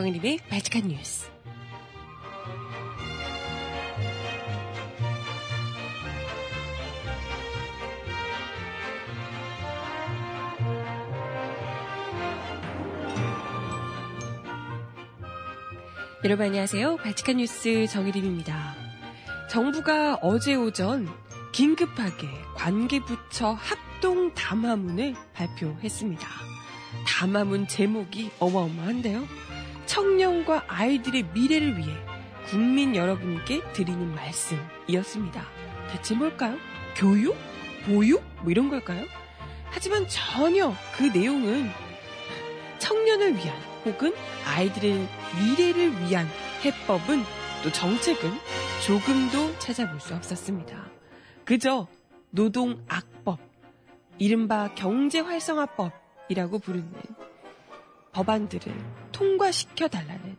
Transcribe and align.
정혜림의 0.00 0.38
바칙한 0.48 0.88
뉴스. 0.88 1.28
여러분 16.24 16.46
안녕하세요. 16.46 16.96
바칙한 16.96 17.36
뉴스 17.36 17.86
정혜림입니다. 17.86 18.74
정부가 19.50 20.14
어제 20.22 20.54
오전 20.54 21.10
긴급하게 21.52 22.26
관계부처 22.54 23.52
합동 23.52 24.32
담화문을 24.32 25.14
발표했습니다. 25.34 26.26
담화문 27.06 27.68
제목이 27.68 28.30
어마어마한데요. 28.38 29.39
청년과 29.90 30.66
아이들의 30.68 31.24
미래를 31.34 31.76
위해 31.76 31.92
국민 32.46 32.94
여러분께 32.94 33.60
드리는 33.72 34.14
말씀이었습니다. 34.14 35.42
대체 35.90 36.14
뭘까요? 36.14 36.56
교육? 36.94 37.36
보육? 37.84 38.22
뭐 38.42 38.52
이런 38.52 38.70
걸까요? 38.70 39.04
하지만 39.64 40.06
전혀 40.06 40.72
그 40.96 41.02
내용은 41.06 41.68
청년을 42.78 43.34
위한 43.34 43.56
혹은 43.84 44.14
아이들의 44.46 45.08
미래를 45.40 46.02
위한 46.02 46.28
해법은 46.64 47.24
또 47.64 47.72
정책은 47.72 48.30
조금도 48.86 49.58
찾아볼 49.58 49.98
수 49.98 50.14
없었습니다. 50.14 50.88
그저 51.44 51.88
노동 52.30 52.80
악법, 52.86 53.40
이른바 54.18 54.72
경제 54.76 55.18
활성화법이라고 55.18 56.60
부르는 56.60 56.92
법안들을 58.12 58.72
통과시켜 59.20 59.86
달라는 59.88 60.38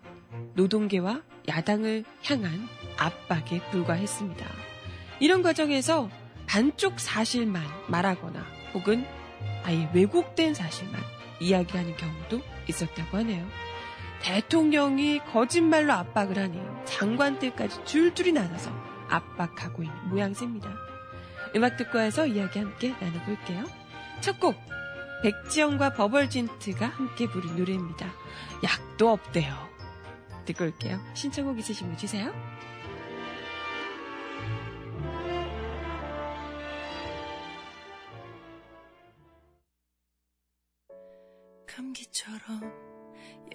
노동계와 0.56 1.22
야당을 1.48 2.04
향한 2.26 2.68
압박에 2.98 3.62
불과했습니다. 3.70 4.44
이런 5.20 5.44
과정에서 5.44 6.10
반쪽 6.48 7.00
사실만 7.00 7.64
말하거나 7.88 8.44
혹은 8.74 9.06
아예 9.64 9.88
왜곡된 9.94 10.56
사실만 10.56 11.00
이야기하는 11.40 11.96
경우도 11.96 12.42
있었다고 12.68 13.18
하네요. 13.18 13.48
대통령이 14.24 15.20
거짓말로 15.32 15.94
압박을 15.94 16.40
하니 16.40 16.60
장관들까지 16.86 17.86
줄줄이 17.86 18.32
나눠서 18.32 18.72
압박하고 19.10 19.84
있는 19.84 20.10
모양새입니다. 20.10 20.70
음악 21.56 21.78
듣고 21.78 22.00
와서 22.00 22.26
이야기 22.26 22.58
함께 22.58 22.96
나눠볼게요. 23.00 23.64
첫 24.22 24.40
곡, 24.40 24.56
백지영과 25.24 25.94
버벌진트가 25.94 26.88
함께 26.88 27.28
부른 27.28 27.56
노래입니다. 27.56 28.12
약도 28.64 29.10
없대요. 29.12 29.54
듣고 30.46 30.66
올게요. 30.66 31.00
신청곡 31.14 31.60
있으시면 31.60 31.98
주세요. 31.98 32.34
감기처럼 41.68 42.74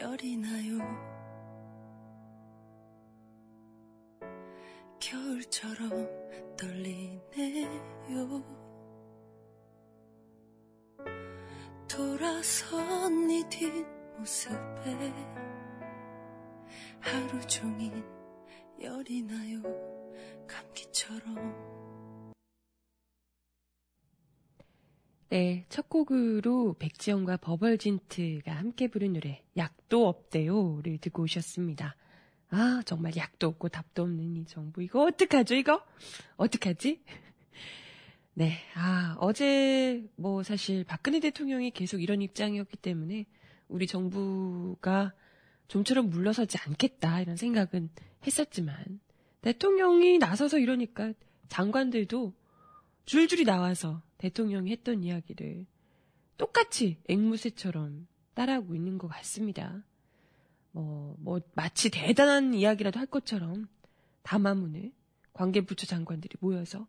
열이 0.00 0.37
나요. 0.37 0.78
겨울처럼 5.00 6.09
떨리네요. 6.56 7.76
돌아선 12.26 13.28
네 13.28 13.41
뒷모습에 13.48 15.12
하루 16.98 17.41
종일 17.47 17.92
열이 18.82 19.22
나요. 19.22 19.62
감기처럼. 20.48 21.54
네, 25.28 25.66
첫 25.69 25.88
곡으로 25.88 26.75
백지영과 26.81 27.37
버벌진트가 27.37 28.50
함께 28.50 28.88
부른 28.88 29.12
노래 29.12 29.44
약도 29.56 30.08
없대요를 30.08 30.98
듣고 30.98 31.22
오셨습니다. 31.22 31.94
아, 32.50 32.82
정말 32.84 33.16
약도 33.16 33.47
없고 33.47 33.69
답도 33.69 34.03
없는 34.03 34.37
이 34.37 34.44
정부. 34.47 34.82
이거 34.82 35.04
어떡하죠, 35.04 35.54
이거? 35.54 35.81
어떡하지? 36.37 37.04
네, 38.38 38.58
아, 38.74 39.16
어제 39.19 40.06
뭐 40.14 40.42
사실 40.42 40.84
박근혜 40.84 41.20
대통령이 41.20 41.70
계속 41.70 42.02
이런 42.02 42.20
입장이었기 42.20 42.76
때문에 42.76 43.24
우리 43.66 43.86
정부가 43.86 45.14
좀처럼 45.69 46.10
물러서지 46.10 46.58
않겠다 46.58 47.22
이런 47.22 47.36
생각은 47.36 47.88
했었지만 48.26 49.00
대통령이 49.41 50.19
나서서 50.19 50.58
이러니까 50.58 51.14
장관들도 51.48 52.34
줄줄이 53.06 53.44
나와서 53.44 54.02
대통령이 54.19 54.70
했던 54.70 55.02
이야기를 55.02 55.64
똑같이 56.36 56.98
앵무새처럼 57.08 58.06
따라하고 58.34 58.75
있는 58.75 58.98
것 58.98 59.08
같습니다. 59.08 59.82
뭐, 60.72 61.16
뭐, 61.20 61.41
마치 61.54 61.91
대단한 61.91 62.52
이야기라도 62.52 63.00
할 63.00 63.06
것처럼 63.06 63.66
담화문을 64.25 64.92
관계부처 65.32 65.86
장관들이 65.86 66.36
모여서 66.41 66.86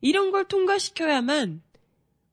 이런 0.00 0.30
걸 0.30 0.44
통과시켜야만 0.46 1.62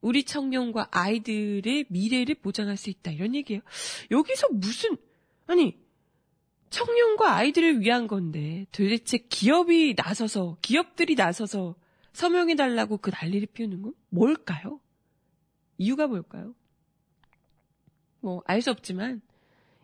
우리 0.02 0.24
청년과 0.26 0.90
아이들의 0.92 1.86
미래를 1.90 2.36
보장할 2.36 2.76
수 2.78 2.90
있다. 2.90 3.12
이런 3.12 3.36
얘기예요. 3.36 3.62
여기서 4.12 4.48
무슨 4.52 4.98
아니 5.48 5.78
청년과 6.70 7.36
아이들을 7.36 7.82
위한 7.82 8.08
건데 8.08 8.66
도대체 8.72 9.18
기업이 9.18 9.96
나서서 9.96 10.58
기업들이 10.62 11.16
나서서 11.16 11.76
서명해 12.14 12.56
달라고 12.56 12.98
그 12.98 13.12
난리를 13.12 13.48
피우는 13.54 13.82
건 13.82 13.94
뭘까요? 14.10 14.80
이유가 15.78 16.08
뭘까요? 16.08 16.54
뭐 18.22 18.42
알 18.46 18.62
수 18.62 18.72
없지만 18.72 19.22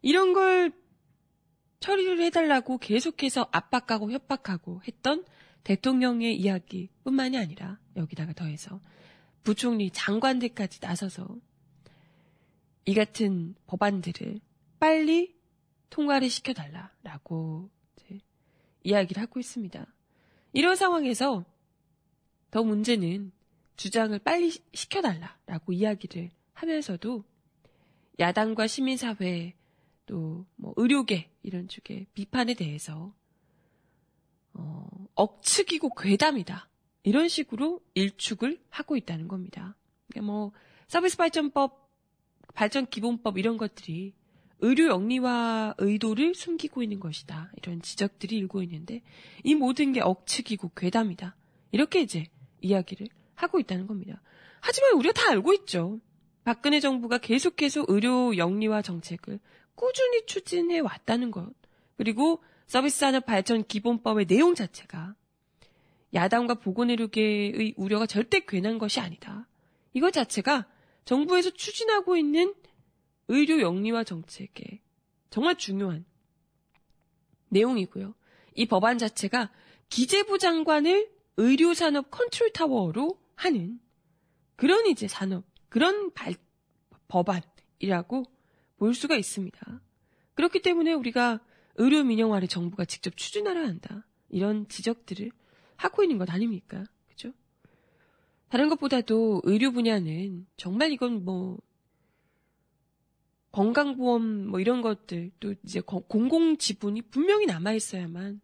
이런 0.01 0.33
걸 0.33 0.71
처리를 1.79 2.21
해달라고 2.21 2.77
계속해서 2.77 3.47
압박하고 3.51 4.11
협박하고 4.11 4.81
했던 4.87 5.25
대통령의 5.69 6.35
이야기뿐만이 6.35 7.37
아니라 7.37 7.79
여기다가 7.95 8.33
더해서 8.33 8.81
부총리 9.43 9.91
장관들까지 9.91 10.79
나서서 10.81 11.37
이 12.85 12.95
같은 12.95 13.53
법안들을 13.67 14.39
빨리 14.79 15.37
통과를 15.91 16.27
시켜달라라고 16.27 17.69
이야기를 18.83 19.21
하고 19.21 19.39
있습니다. 19.39 19.85
이런 20.53 20.75
상황에서 20.75 21.45
더 22.49 22.63
문제는 22.63 23.31
주장을 23.75 24.17
빨리 24.17 24.49
시켜달라라고 24.73 25.73
이야기를 25.73 26.31
하면서도 26.53 27.23
야당과 28.17 28.65
시민사회 28.65 29.53
또 30.07 30.47
뭐 30.55 30.73
의료계 30.77 31.29
이런 31.43 31.67
쪽의 31.67 32.07
비판에 32.15 32.55
대해서 32.55 33.13
어, 34.53 34.98
억측이고 35.19 35.95
괴담이다 35.95 36.69
이런 37.03 37.27
식으로 37.27 37.81
일축을 37.93 38.59
하고 38.69 38.95
있다는 38.95 39.27
겁니다. 39.27 39.75
그러니까 40.07 40.31
뭐 40.31 40.51
서비스 40.87 41.17
발전법, 41.17 41.89
발전 42.53 42.85
기본법 42.87 43.37
이런 43.37 43.57
것들이 43.57 44.13
의료 44.59 44.87
영리와 44.87 45.75
의도를 45.77 46.35
숨기고 46.35 46.83
있는 46.83 46.99
것이다. 46.99 47.51
이런 47.57 47.81
지적들이 47.81 48.37
일고 48.37 48.61
있는데 48.63 49.01
이 49.43 49.55
모든 49.55 49.91
게 49.93 50.01
억측이고 50.01 50.71
괴담이다. 50.75 51.35
이렇게 51.71 52.01
이제 52.01 52.25
이야기를 52.61 53.07
하고 53.35 53.59
있다는 53.59 53.87
겁니다. 53.87 54.21
하지만 54.61 54.93
우리가 54.93 55.13
다 55.13 55.31
알고 55.31 55.53
있죠. 55.53 55.99
박근혜 56.43 56.79
정부가 56.79 57.17
계속해서 57.17 57.85
의료 57.87 58.37
영리화 58.37 58.81
정책을 58.81 59.39
꾸준히 59.75 60.25
추진해 60.25 60.79
왔다는 60.79 61.31
것. 61.31 61.49
그리고 61.97 62.41
서비스 62.69 62.99
산업 62.99 63.25
발전 63.25 63.63
기본법의 63.63 64.27
내용 64.27 64.53
자체가 64.53 65.15
야당과 66.13 66.53
보건의료계의 66.53 67.73
우려가 67.77 68.05
절대 68.05 68.41
괜한 68.41 68.77
것이 68.77 68.99
아니다. 68.99 69.47
이것 69.93 70.11
자체가 70.11 70.67
정부에서 71.03 71.49
추진하고 71.49 72.15
있는 72.15 72.53
의료 73.27 73.59
영리화 73.59 74.03
정책의 74.03 74.81
정말 75.31 75.55
중요한 75.55 76.05
내용이고요. 77.47 78.13
이 78.53 78.67
법안 78.67 78.99
자체가 78.99 79.49
기재부 79.89 80.37
장관을 80.37 81.09
의료산업 81.37 82.11
컨트롤 82.11 82.51
타워로 82.51 83.19
하는 83.33 83.79
그런 84.55 84.85
이제 84.85 85.07
산업, 85.07 85.43
그런 85.69 86.13
발, 86.13 86.35
법안이라고 87.07 88.25
볼 88.77 88.93
수가 88.93 89.15
있습니다. 89.15 89.81
그렇기 90.35 90.61
때문에 90.61 90.93
우리가 90.93 91.39
의료 91.79 92.03
민영화를 92.03 92.47
정부가 92.47 92.85
직접 92.85 93.15
추진하려 93.17 93.61
한다. 93.61 94.05
이런 94.29 94.67
지적들을 94.67 95.31
하고 95.77 96.03
있는 96.03 96.17
것 96.17 96.29
아닙니까? 96.29 96.83
그죠? 97.07 97.31
다른 98.49 98.69
것보다도 98.69 99.41
의료 99.45 99.71
분야는 99.71 100.45
정말 100.57 100.91
이건 100.91 101.23
뭐 101.23 101.57
건강보험 103.51 104.47
뭐 104.47 104.59
이런 104.59 104.81
것들 104.81 105.31
또 105.39 105.55
이제 105.63 105.79
공공 105.79 106.57
지분이 106.57 107.03
분명히 107.03 107.45
남아 107.45 107.73
있어야만 107.73 108.41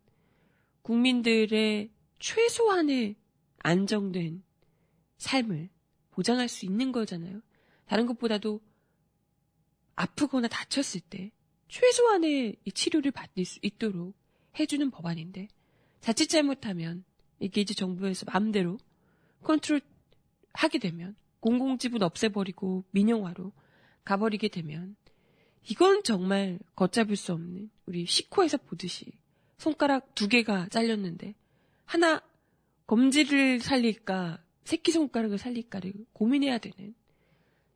국민들의 0.81 1.91
최소한의 2.19 3.15
안정된 3.59 4.43
삶을 5.17 5.69
보장할 6.11 6.47
수 6.47 6.65
있는 6.65 6.93
거잖아요. 6.93 7.41
다른 7.85 8.05
것보다도 8.05 8.61
아프거나 9.95 10.47
다쳤을 10.47 11.01
때 11.01 11.31
최소한의 11.67 12.57
치료를 12.73 13.11
받을 13.11 13.45
수 13.45 13.59
있도록 13.61 14.15
해주는 14.59 14.89
법안인데 14.91 15.47
자칫 16.01 16.27
잘못하면 16.27 17.03
이게 17.39 17.61
이제 17.61 17.73
정부에서 17.73 18.25
마음대로 18.27 18.77
컨트롤 19.43 19.81
하게 20.53 20.79
되면 20.79 21.15
공공지분 21.39 22.01
없애버리고 22.01 22.85
민영화로 22.91 23.51
가버리게 24.03 24.47
되면 24.47 24.95
이건 25.69 26.03
정말 26.03 26.59
걷잡을 26.75 27.15
수 27.15 27.33
없는 27.33 27.69
우리 27.85 28.05
시코에서 28.05 28.57
보듯이 28.57 29.11
손가락 29.57 30.13
두 30.15 30.27
개가 30.27 30.69
잘렸는데 30.69 31.35
하나 31.85 32.21
검지를 32.87 33.59
살릴까 33.59 34.43
새끼손가락을 34.63 35.37
살릴까를 35.37 35.93
고민해야 36.13 36.57
되는 36.59 36.95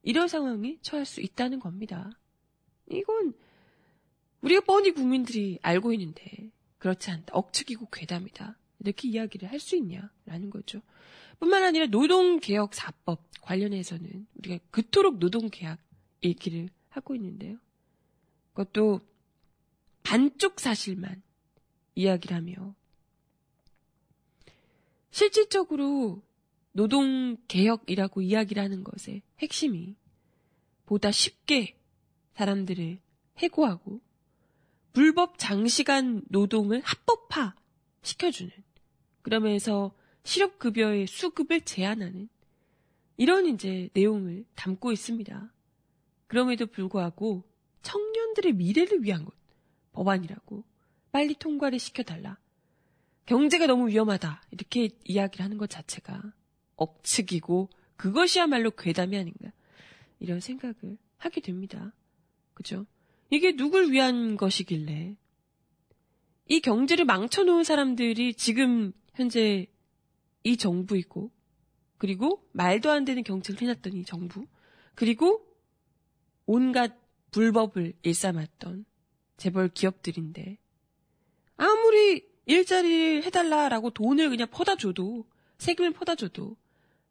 이런 0.04 0.28
상황에 0.28 0.78
처할 0.82 1.06
수 1.06 1.22
있다는 1.22 1.60
겁니다. 1.60 2.10
이건 2.92 3.34
우리가 4.42 4.62
뻔히 4.62 4.92
국민들이 4.92 5.60
알고 5.62 5.94
있는데 5.94 6.50
그렇지 6.78 7.12
않다. 7.12 7.34
억측이고 7.36 7.90
괴담이다. 7.92 8.58
이렇게 8.80 9.10
이야기를 9.10 9.52
할 9.52 9.60
수 9.60 9.76
있냐라는 9.76 10.50
거죠. 10.50 10.82
뿐만 11.40 11.64
아니라 11.64 11.86
노동개혁사법 11.88 13.22
관련해서는 13.42 14.28
우리가 14.36 14.60
그토록 14.72 15.20
노동계약 15.20 15.80
읽기를 16.22 16.70
하고 16.90 17.16
있는데요. 17.16 17.58
그것도 18.54 19.02
반쪽 20.04 20.60
사실만 20.60 21.22
이야기를 21.96 22.36
하며 22.36 22.76
실질적으로 25.12 26.22
노동개혁이라고 26.74 28.22
이야기를 28.22 28.64
하는 28.64 28.84
것의 28.84 29.22
핵심이 29.40 29.96
보다 30.86 31.12
쉽게 31.12 31.78
사람들을 32.34 33.00
해고하고 33.38 34.02
불법 34.94 35.38
장시간 35.38 36.22
노동을 36.30 36.82
합법화 36.82 37.56
시켜주는 38.02 38.52
그러면서 39.22 39.94
실업급여의 40.24 41.08
수급을 41.08 41.62
제한하는 41.62 42.30
이런 43.18 43.46
이제 43.46 43.90
내용을 43.94 44.46
담고 44.56 44.92
있습니다. 44.92 45.54
그럼에도 46.28 46.68
불구하고 46.68 47.44
청년들의 47.82 48.54
미래를 48.54 49.04
위한 49.04 49.26
것 49.26 49.34
법안이라고 49.94 50.64
빨리 51.12 51.34
통과를 51.34 51.80
시켜달라. 51.80 52.38
경제가 53.26 53.68
너무 53.68 53.90
위험하다. 53.90 54.42
이렇게 54.52 54.90
이야기를 55.04 55.44
하는 55.44 55.58
것 55.58 55.70
자체가 55.70 56.22
억측이고 56.76 57.70
그것이야말로 57.96 58.72
괴담이 58.72 59.18
아닌가. 59.18 59.52
이런 60.20 60.40
생각을 60.40 60.98
하게 61.18 61.42
됩니다. 61.42 61.94
그죠? 62.54 62.86
이게 63.30 63.56
누굴 63.56 63.92
위한 63.92 64.38
것이길래? 64.38 65.16
이 66.48 66.60
경제를 66.62 67.06
망쳐놓은 67.06 67.64
사람들이 67.64 68.34
지금 68.34 68.92
현재 69.14 69.68
이 70.44 70.58
정부이고 70.58 71.32
그리고 71.98 72.44
말도 72.54 72.90
안 72.90 73.06
되는 73.06 73.24
경책을 73.24 73.62
해놨던 73.62 73.94
이 73.94 74.04
정부 74.06 74.48
그리고 74.96 75.46
온갖 76.46 76.98
불법을 77.32 77.94
일삼았던 78.02 78.86
재벌 79.38 79.70
기업들인데 79.70 80.58
아무리 81.58 82.28
일자리를 82.46 83.24
해달라라고 83.26 83.92
돈을 83.92 84.30
그냥 84.30 84.48
퍼다 84.50 84.76
줘도 84.76 85.30
세금을 85.60 85.92
퍼다 85.92 86.16
줘도 86.16 86.58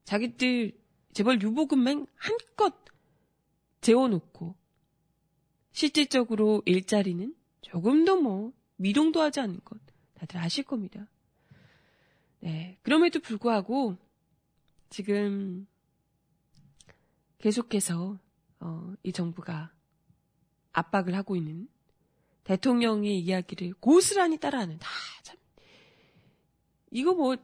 자기들 0.04 0.72
재벌 1.12 1.40
유보금만 1.40 2.06
한껏 2.16 2.74
재워놓고 3.82 4.56
실질적으로 5.78 6.60
일자리는 6.64 7.36
조금도 7.60 8.20
뭐 8.20 8.52
미동도 8.78 9.20
하지 9.20 9.38
않는 9.38 9.60
것 9.64 9.78
다들 10.14 10.38
아실 10.38 10.64
겁니다. 10.64 11.06
네. 12.40 12.76
그럼에도 12.82 13.20
불구하고 13.20 13.97
지금 14.90 15.68
계속해서 17.38 18.18
어, 18.58 18.92
이 19.04 19.12
정부가 19.12 19.73
압박을 20.73 21.14
하고 21.14 21.37
있는 21.37 21.68
대통령의 22.42 23.20
이야기를 23.20 23.75
고스란히 23.75 24.37
따라하는 24.40 24.80
다 24.80 24.88
참. 25.23 25.37
이거 26.90 27.14
뭐 27.14 27.37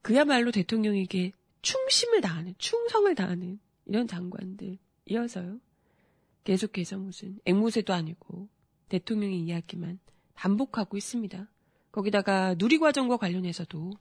그야말로 0.00 0.52
대통령에게 0.52 1.32
충심을 1.62 2.20
다하는 2.20 2.54
충성을 2.56 3.12
다하는 3.16 3.58
이런 3.86 4.06
장관들 4.06 4.78
이어서요. 5.06 5.58
계속해서 6.44 6.98
무슨 6.98 7.38
앵무새도 7.44 7.92
아니고 7.92 8.48
대통령의 8.88 9.40
이야기만 9.40 9.98
반복하고 10.34 10.96
있습니다. 10.96 11.50
거기다가 11.90 12.54
누리과정과 12.58 13.16
관련해서도 13.16 13.92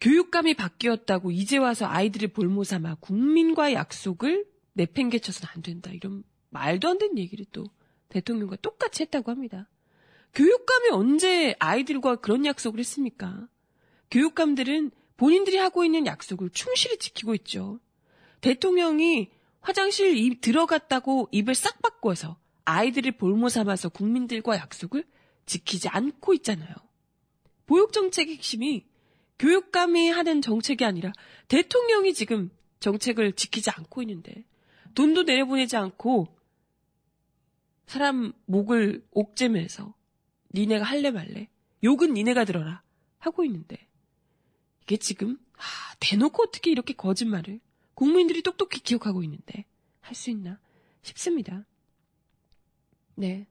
교육감이 0.00 0.54
바뀌었다고 0.54 1.30
이제 1.30 1.58
와서 1.58 1.86
아이들을 1.86 2.28
볼모 2.28 2.64
삼아 2.64 2.96
국민과의 2.96 3.74
약속을 3.74 4.46
내팽개쳐서는 4.74 5.52
안 5.54 5.62
된다. 5.62 5.90
이런 5.92 6.22
말도 6.50 6.88
안 6.88 6.98
되는 6.98 7.18
얘기를 7.18 7.44
또 7.52 7.64
대통령과 8.08 8.56
똑같이 8.56 9.02
했다고 9.02 9.30
합니다. 9.30 9.68
교육감이 10.34 10.90
언제 10.92 11.56
아이들과 11.58 12.16
그런 12.16 12.44
약속을 12.44 12.78
했습니까? 12.78 13.48
교육감들은 14.10 14.90
본인들이 15.16 15.56
하고 15.56 15.84
있는 15.84 16.06
약속을 16.06 16.50
충실히 16.50 16.98
지키고 16.98 17.34
있죠. 17.36 17.80
대통령이 18.42 19.30
화장실 19.66 20.16
입 20.16 20.40
들어갔다고 20.42 21.28
입을 21.32 21.56
싹 21.56 21.82
바꿔서 21.82 22.38
아이들을 22.66 23.16
볼모 23.16 23.48
삼아서 23.48 23.88
국민들과 23.88 24.56
약속을 24.58 25.04
지키지 25.44 25.88
않고 25.88 26.34
있잖아요. 26.34 26.72
보육정책의 27.66 28.36
핵심이 28.36 28.86
교육감이 29.40 30.08
하는 30.10 30.40
정책이 30.40 30.84
아니라 30.84 31.10
대통령이 31.48 32.14
지금 32.14 32.48
정책을 32.78 33.32
지키지 33.32 33.70
않고 33.70 34.02
있는데 34.02 34.44
돈도 34.94 35.24
내려보내지 35.24 35.76
않고 35.76 36.28
사람 37.88 38.34
목을 38.44 39.04
옥죄면서 39.10 39.94
니네가 40.54 40.84
할래 40.84 41.10
말래 41.10 41.48
욕은 41.82 42.14
니네가 42.14 42.44
들어라 42.44 42.84
하고 43.18 43.44
있는데 43.44 43.88
이게 44.84 44.96
지금 44.96 45.40
아, 45.56 45.62
대놓고 45.98 46.44
어떻게 46.44 46.70
이렇게 46.70 46.94
거짓말을 46.94 47.58
국민들이 47.96 48.42
똑똑히 48.42 48.80
기억하고 48.80 49.24
있는데 49.24 49.64
할 50.00 50.14
수 50.14 50.30
있나 50.30 50.60
싶습니다. 51.02 51.64
네. 53.16 53.46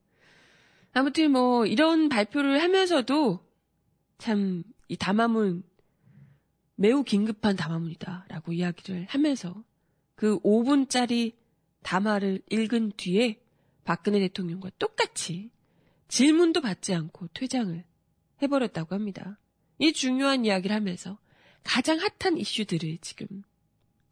아무튼 0.94 1.32
뭐 1.32 1.66
이런 1.66 2.08
발표를 2.08 2.62
하면서도 2.62 3.46
참 4.18 4.64
이 4.88 4.98
담화문 4.98 5.64
매우 6.76 7.04
긴급한 7.04 7.56
담화문이다라고 7.56 8.54
이야기를 8.54 9.06
하면서 9.10 9.64
그 10.16 10.40
5분짜리 10.42 11.34
담화를 11.84 12.42
읽은 12.50 12.94
뒤에 12.98 13.42
박근혜 13.84 14.20
대통령과 14.20 14.72
똑같이 14.78 15.52
질문도 16.08 16.62
받지 16.62 16.94
않고 16.94 17.30
퇴장을 17.34 17.84
해버렸다고 18.42 18.94
합니다. 18.94 19.40
이 19.80 19.94
중요한 19.94 20.46
이야기를 20.46 20.76
하면서 20.76 21.18
가장 21.64 22.00
핫한 22.00 22.38
이슈들을 22.38 23.00
지금 23.02 23.28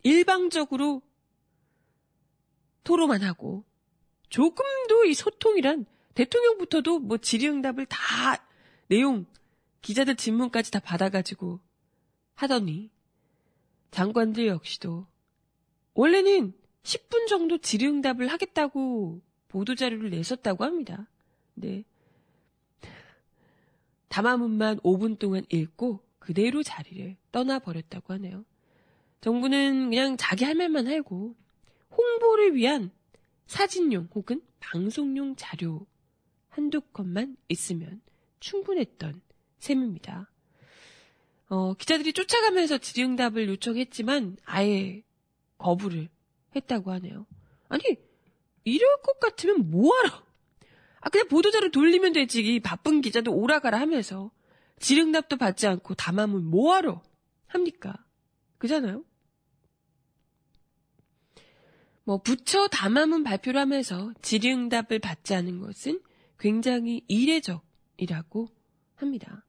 일방적으로 0.03 1.01
토로만 2.83 3.21
하고 3.21 3.63
조금도 4.29 5.05
이 5.05 5.13
소통이란 5.13 5.85
대통령부터도 6.15 6.99
뭐 6.99 7.17
질의응답을 7.17 7.85
다 7.85 7.97
내용 8.87 9.25
기자들 9.81 10.15
질문까지 10.15 10.71
다 10.71 10.79
받아가지고 10.79 11.59
하더니 12.35 12.89
장관들 13.91 14.47
역시도 14.47 15.05
원래는 15.93 16.53
10분 16.83 17.27
정도 17.27 17.57
질의응답을 17.57 18.27
하겠다고 18.27 19.21
보도자료를 19.47 20.09
냈었다고 20.09 20.63
합니다. 20.63 21.07
네. 21.53 21.83
담화문만 24.09 24.79
5분 24.79 25.19
동안 25.19 25.45
읽고 25.49 25.99
그대로 26.19 26.63
자리를 26.63 27.15
떠나버렸다고 27.31 28.13
하네요. 28.13 28.45
정부는 29.23 29.89
그냥 29.89 30.17
자기 30.17 30.43
할 30.43 30.53
말만 30.53 30.85
하고 30.87 31.33
홍보를 31.95 32.55
위한 32.55 32.91
사진용 33.47 34.09
혹은 34.13 34.41
방송용 34.59 35.37
자료 35.37 35.87
한두 36.49 36.81
건만 36.81 37.37
있으면 37.47 38.01
충분했던 38.41 39.21
셈입니다. 39.59 40.29
어, 41.47 41.73
기자들이 41.75 42.11
쫓아가면서 42.11 42.79
질의응답을 42.79 43.47
요청했지만 43.47 44.35
아예 44.43 45.03
거부를 45.57 46.09
했다고 46.53 46.91
하네요. 46.91 47.25
아니, 47.69 47.81
이럴 48.65 49.01
것 49.03 49.21
같으면 49.21 49.71
뭐하러? 49.71 50.09
아, 50.99 51.09
그냥 51.09 51.29
보도자료 51.29 51.71
돌리면 51.71 52.11
되지. 52.11 52.59
바쁜 52.59 52.99
기자도 52.99 53.33
오라가라 53.33 53.79
하면서 53.79 54.31
질응답도 54.79 55.37
받지 55.37 55.65
않고 55.65 55.93
담화문 55.93 56.43
뭐하러 56.43 57.01
합니까? 57.47 58.05
그잖아요? 58.57 59.05
뭐 62.05 62.17
부처 62.21 62.67
담화문 62.67 63.23
발표를 63.23 63.59
하면서 63.61 64.13
질의응답을 64.21 64.99
받지 64.99 65.33
않은 65.35 65.59
것은 65.59 66.01
굉장히 66.39 67.03
이례적이라고 67.07 68.49
합니다. 68.95 69.45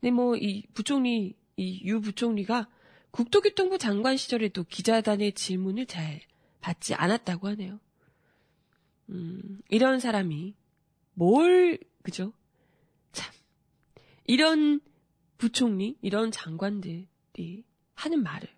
근데 0.00 0.10
뭐 0.10 0.36
이 0.36 0.66
부총리 0.74 1.34
이 1.56 1.82
유 1.84 2.00
부총리가 2.00 2.68
국토교통부 3.10 3.76
장관 3.76 4.16
시절에도 4.16 4.64
기자단의 4.64 5.32
질문을 5.32 5.86
잘 5.86 6.20
받지 6.60 6.94
않았다고 6.94 7.48
하네요. 7.48 7.80
음, 9.10 9.60
이런 9.68 10.00
사람이 10.00 10.54
뭘 11.14 11.78
그죠? 12.02 12.32
참 13.12 13.32
이런 14.24 14.80
부총리, 15.36 15.96
이런 16.00 16.30
장관들이 16.30 17.64
하는 17.94 18.22
말을 18.22 18.48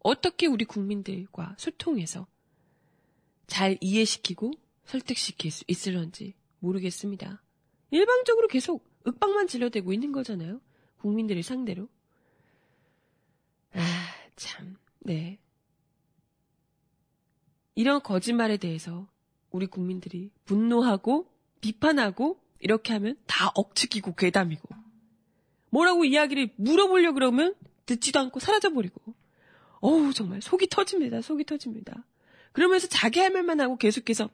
어떻게 0.00 0.46
우리 0.46 0.64
국민들과 0.64 1.56
소통해서 1.58 2.26
잘 3.52 3.76
이해시키고 3.82 4.50
설득시킬 4.86 5.50
수 5.50 5.62
있을런지 5.68 6.32
모르겠습니다. 6.60 7.42
일방적으로 7.90 8.48
계속 8.48 8.82
윽박만 9.06 9.46
질러대고 9.46 9.92
있는 9.92 10.10
거잖아요. 10.10 10.62
국민들을 11.00 11.42
상대로. 11.42 11.86
아, 13.74 13.80
참, 14.36 14.78
네. 15.00 15.38
이런 17.74 18.02
거짓말에 18.02 18.56
대해서 18.56 19.06
우리 19.50 19.66
국민들이 19.66 20.30
분노하고 20.46 21.30
비판하고 21.60 22.40
이렇게 22.58 22.94
하면 22.94 23.18
다 23.26 23.50
억측이고 23.54 24.14
괴담이고 24.14 24.66
뭐라고 25.68 26.06
이야기를 26.06 26.54
물어보려 26.56 27.12
그러면 27.12 27.54
듣지도 27.84 28.18
않고 28.18 28.40
사라져버리고 28.40 29.14
어우 29.80 30.14
정말 30.14 30.40
속이 30.40 30.68
터집니다. 30.70 31.20
속이 31.20 31.44
터집니다. 31.44 32.06
그러면서 32.52 32.86
자기 32.86 33.20
할 33.20 33.30
말만 33.30 33.60
하고 33.60 33.76
계속해서 33.76 34.30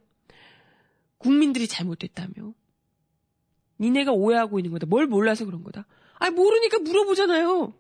국민들이 1.19 1.67
잘못됐다며. 1.67 2.55
니네가 3.81 4.13
오해하고 4.13 4.59
있는 4.59 4.73
거다. 4.73 4.87
뭘 4.87 5.07
몰라서 5.07 5.45
그런 5.45 5.63
거다. 5.63 5.87
아니, 6.15 6.35
모르니까 6.35 6.79
물어보잖아요. 6.81 7.75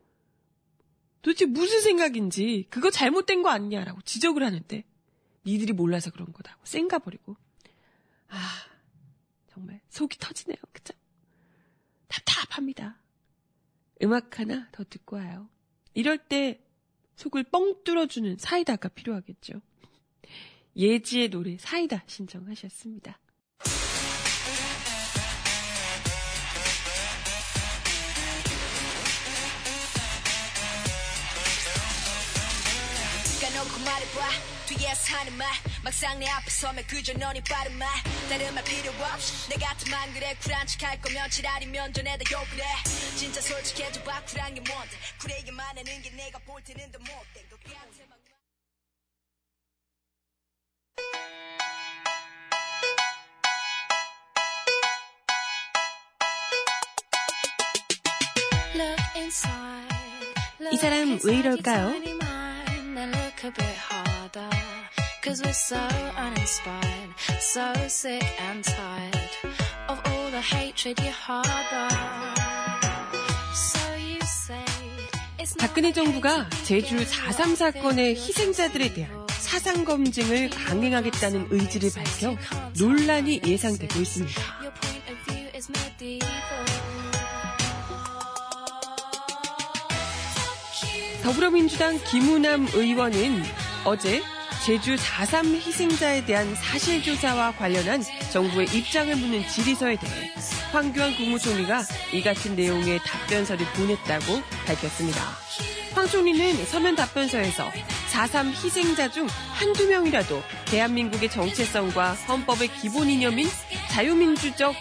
도대체 1.23 1.47
무슨 1.47 1.81
생각인지, 1.81 2.67
그거 2.71 2.91
잘못된 2.91 3.43
거 3.43 3.49
아니냐라고 3.51 4.01
지적을 4.03 4.45
하는데, 4.45 4.85
니들이 5.45 5.73
몰라서 5.73 6.11
그런 6.11 6.33
거다고 6.33 6.61
쌩가 6.65 7.01
버리고. 7.01 7.37
아, 8.29 8.37
정말 9.49 9.81
속이 9.89 10.19
터지네요. 10.19 10.59
그죠? 10.73 10.95
답답합니다. 12.07 13.01
음악 14.03 14.39
하나 14.39 14.69
더 14.71 14.85
듣고 14.85 15.17
와요. 15.17 15.49
이럴 15.95 16.19
때 16.19 16.61
속을 17.17 17.45
뻥 17.45 17.83
뚫어주는 17.83 18.37
사이다가 18.39 18.89
필요하겠죠. 18.89 19.61
예지의 20.79 21.29
노래 21.29 21.57
사이다 21.59 22.05
신청하셨습니다. 22.07 23.19
뒤에서 34.69 35.17
하는 35.17 35.35
말. 35.39 35.49
막상 35.83 36.19
내 36.19 36.27
앞에 36.29 36.51
서면 36.51 36.85
그저 36.87 37.15
너니 37.15 37.43
빠른 37.49 37.77
말. 37.79 37.89
다른 38.29 38.55
말 38.55 38.63
필요 38.65 38.93
없이 38.93 39.49
내 39.49 39.57
같으면 39.57 40.13
그래. 40.13 40.37
쿨한 40.43 40.67
척할 40.67 41.01
거면 41.01 41.31
지랄이면 41.31 41.95
전에다 41.95 42.23
욕을 42.31 42.63
해. 42.63 42.85
진짜 43.17 43.41
솔직해져봐. 43.41 44.25
쿨한 44.27 44.55
게 44.55 44.61
뭔데? 44.61 44.97
쿨하게만 45.21 45.79
하는 45.79 46.03
게 46.03 46.11
내가 46.11 46.39
볼 46.41 46.63
때는 46.63 46.93
더 46.93 46.99
못된 46.99 47.49
것 47.49 47.65
같아 47.65 48.18
이 60.73 60.77
사람 60.79 61.19
왜 61.23 61.39
이럴까요? 61.39 61.93
박근혜 75.59 75.93
정부가 75.93 76.49
제주 76.65 76.97
4.3 76.97 77.55
사건의 77.55 78.15
희생자들에 78.15 78.95
대한 78.95 79.27
사상 79.29 79.85
검증을 79.85 80.49
강행하겠다는 80.51 81.49
의지를 81.51 81.91
밝혀 81.95 82.35
논란이 82.79 83.43
예상되고 83.45 84.01
있습니다. 84.01 84.43
더불어민주당 91.23 91.99
김우남 92.05 92.69
의원은 92.75 93.43
어제 93.85 94.23
제주 94.65 94.97
4.3 94.97 95.55
희생자에 95.55 96.25
대한 96.25 96.55
사실조사와 96.55 97.53
관련한 97.53 98.03
정부의 98.33 98.67
입장을 98.73 99.15
묻는 99.17 99.47
질의서에 99.47 99.97
대해 99.97 100.33
황교안 100.73 101.17
국무총리가 101.17 101.83
이 102.13 102.23
같은 102.23 102.55
내용의 102.55 103.01
답변서를 103.01 103.67
보냈다고 103.75 104.43
밝혔습니다. 104.67 105.21
황 105.95 106.07
총리는 106.07 106.65
서면 106.67 106.95
답변서에서 106.95 107.71
4.3 108.13 108.51
희생자 108.65 109.11
중 109.11 109.27
한두 109.55 109.87
명이라도 109.89 110.43
대한민국의 110.67 111.31
정체성과 111.31 112.13
헌법의 112.13 112.69
기본 112.81 113.09
이념인 113.09 113.49
자유민주적 113.91 114.75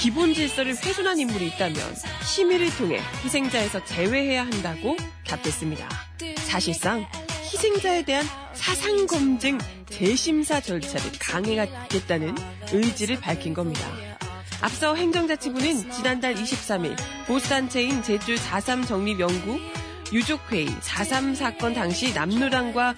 기본 0.00 0.32
질서를 0.32 0.74
훼손한 0.76 1.18
인물이 1.18 1.48
있다면 1.48 1.76
심의를 2.24 2.74
통해 2.76 3.00
희생자에서 3.22 3.84
제외해야 3.84 4.46
한다고 4.46 4.96
답했습니다. 5.26 5.86
사실상 6.36 7.06
희생자에 7.42 8.02
대한 8.04 8.24
사상검증 8.54 9.58
재심사 9.90 10.58
절차를 10.62 11.12
강행하겠다는 11.20 12.34
의지를 12.72 13.20
밝힌 13.20 13.52
겁니다. 13.52 13.86
앞서 14.62 14.94
행정자치부는 14.94 15.90
지난달 15.90 16.34
23일 16.34 16.96
보수단체인 17.26 18.02
제주 18.02 18.36
4.3 18.36 18.88
정립연구 18.88 19.60
유족회의 20.14 20.66
4.3 20.66 21.34
사건 21.34 21.74
당시 21.74 22.14
남로당과 22.14 22.94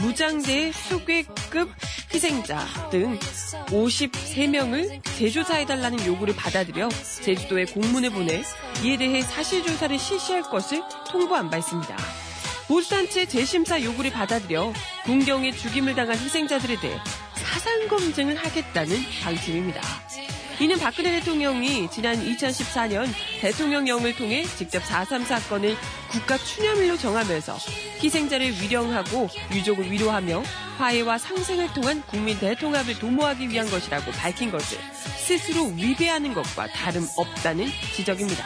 무장대 0.00 0.72
수괴급 0.72 1.70
희생자 2.12 2.58
등 2.90 3.18
53명을 3.66 5.02
재조사해달라는 5.16 6.06
요구를 6.06 6.34
받아들여 6.36 6.88
제주도에 7.22 7.64
공문을 7.66 8.10
보내 8.10 8.42
이에 8.82 8.96
대해 8.96 9.22
사실조사를 9.22 9.98
실시할 9.98 10.42
것을 10.42 10.82
통보한 11.10 11.50
바 11.50 11.58
있습니다. 11.58 11.96
보수단체 12.68 13.26
재심사 13.26 13.82
요구를 13.82 14.10
받아들여 14.10 14.72
군경에 15.04 15.52
죽임을 15.52 15.94
당한 15.94 16.16
희생자들에 16.16 16.80
대해 16.80 16.98
사상 17.34 17.88
검증을 17.88 18.36
하겠다는 18.36 18.96
방침입니다. 19.22 19.80
이는 20.60 20.78
박근혜 20.78 21.10
대통령이 21.18 21.90
지난 21.90 22.16
2014년 22.16 23.08
대통령령을 23.40 24.14
통해 24.14 24.44
직접 24.44 24.82
4.3 24.82 25.24
사건을 25.24 25.76
국가 26.08 26.38
추념일로 26.38 26.96
정하면서 26.96 27.56
희생자를 28.00 28.52
위령하고 28.62 29.28
유족을 29.52 29.90
위로하며 29.90 30.44
화해와 30.78 31.18
상생을 31.18 31.72
통한 31.72 32.02
국민 32.06 32.38
대통합을 32.38 32.98
도모하기 33.00 33.48
위한 33.48 33.68
것이라고 33.68 34.12
밝힌 34.12 34.52
것을 34.52 34.78
스스로 35.16 35.66
위배하는 35.66 36.32
것과 36.34 36.68
다름없다는 36.68 37.66
지적입니다. 37.96 38.44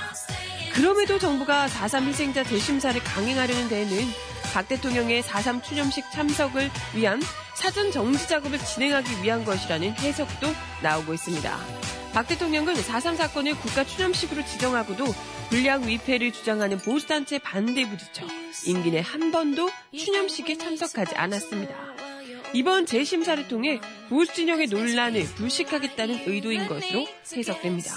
그럼에도 0.73 1.19
정부가 1.19 1.67
4.3 1.67 2.07
희생자 2.07 2.43
재심사를 2.43 3.03
강행하려는 3.03 3.69
데에는 3.69 3.97
박 4.55 4.67
대통령의 4.67 5.23
4.3 5.23 5.63
추념식 5.63 6.11
참석을 6.11 6.71
위한 6.95 7.21
사전 7.55 7.91
정지 7.91 8.29
작업을 8.29 8.59
진행하기 8.59 9.23
위한 9.23 9.45
것이라는 9.45 9.91
해석도 9.93 10.47
나오고 10.83 11.13
있습니다. 11.15 11.98
박 12.19 12.27
대통령은 12.27 12.75
4.3 12.75 13.15
사건을 13.15 13.55
국가 13.55 13.85
추념식으로 13.85 14.45
지정하고도 14.45 15.05
불량 15.51 15.87
위패를 15.87 16.33
주장하는 16.33 16.79
보수단체 16.79 17.39
반대에 17.39 17.89
부딪혀 17.89 18.27
임기 18.67 18.91
내 18.91 19.01
한 19.03 19.31
번도 19.31 19.71
추념식에 19.97 20.59
참석하지 20.59 21.15
않았습니다. 21.15 21.77
이번 22.55 22.87
재심사를 22.87 23.47
통해 23.47 23.81
보수 24.09 24.35
진영의 24.35 24.67
논란을 24.67 25.27
불식하겠다는 25.37 26.25
의도인 26.27 26.67
것으로 26.67 27.07
해석됩니다. 27.37 27.97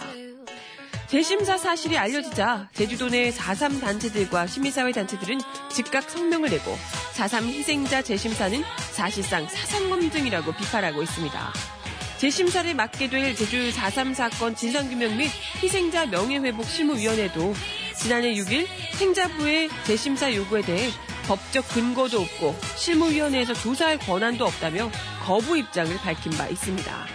재심사 1.08 1.58
사실이 1.58 1.98
알려지자 1.98 2.70
제주도 2.76 3.10
내 3.10 3.32
4.3 3.32 3.82
단체들과 3.82 4.46
시민사회 4.46 4.92
단체들은 4.92 5.40
즉각 5.72 6.08
성명을 6.12 6.52
내고 6.52 6.78
4.3 7.16 7.44
희생자 7.48 8.04
재심사는 8.04 8.62
사실상 8.92 9.48
사상검증이라고 9.48 10.52
비판하고 10.52 11.02
있습니다. 11.02 11.81
재심사를 12.22 12.76
맡게 12.76 13.10
될 13.10 13.36
제주 13.36 13.72
4.3 13.72 14.14
사건 14.14 14.56
진상규명 14.56 15.18
및 15.18 15.32
희생자 15.64 16.06
명예회복 16.06 16.68
실무위원회도 16.68 17.56
지난해 17.96 18.36
6일 18.36 18.68
행자부의 19.00 19.70
재심사 19.86 20.32
요구에 20.32 20.62
대해 20.62 20.92
법적 21.26 21.68
근거도 21.70 22.22
없고 22.22 22.56
실무위원회에서 22.76 23.56
조사할 23.56 23.98
권한도 23.98 24.46
없다며 24.46 24.92
거부 25.24 25.58
입장을 25.58 25.92
밝힌 25.98 26.32
바 26.34 26.48
있습니다. 26.48 27.08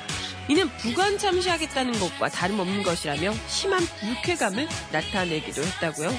이는 0.49 0.69
부관 0.79 1.19
참시하겠다는 1.19 2.01
것과 2.01 2.29
다름없는 2.29 2.83
것이라며 2.83 3.33
심한 3.47 3.87
불쾌감을 4.01 4.67
나타내기도 4.91 5.63
했다고요. 5.63 6.13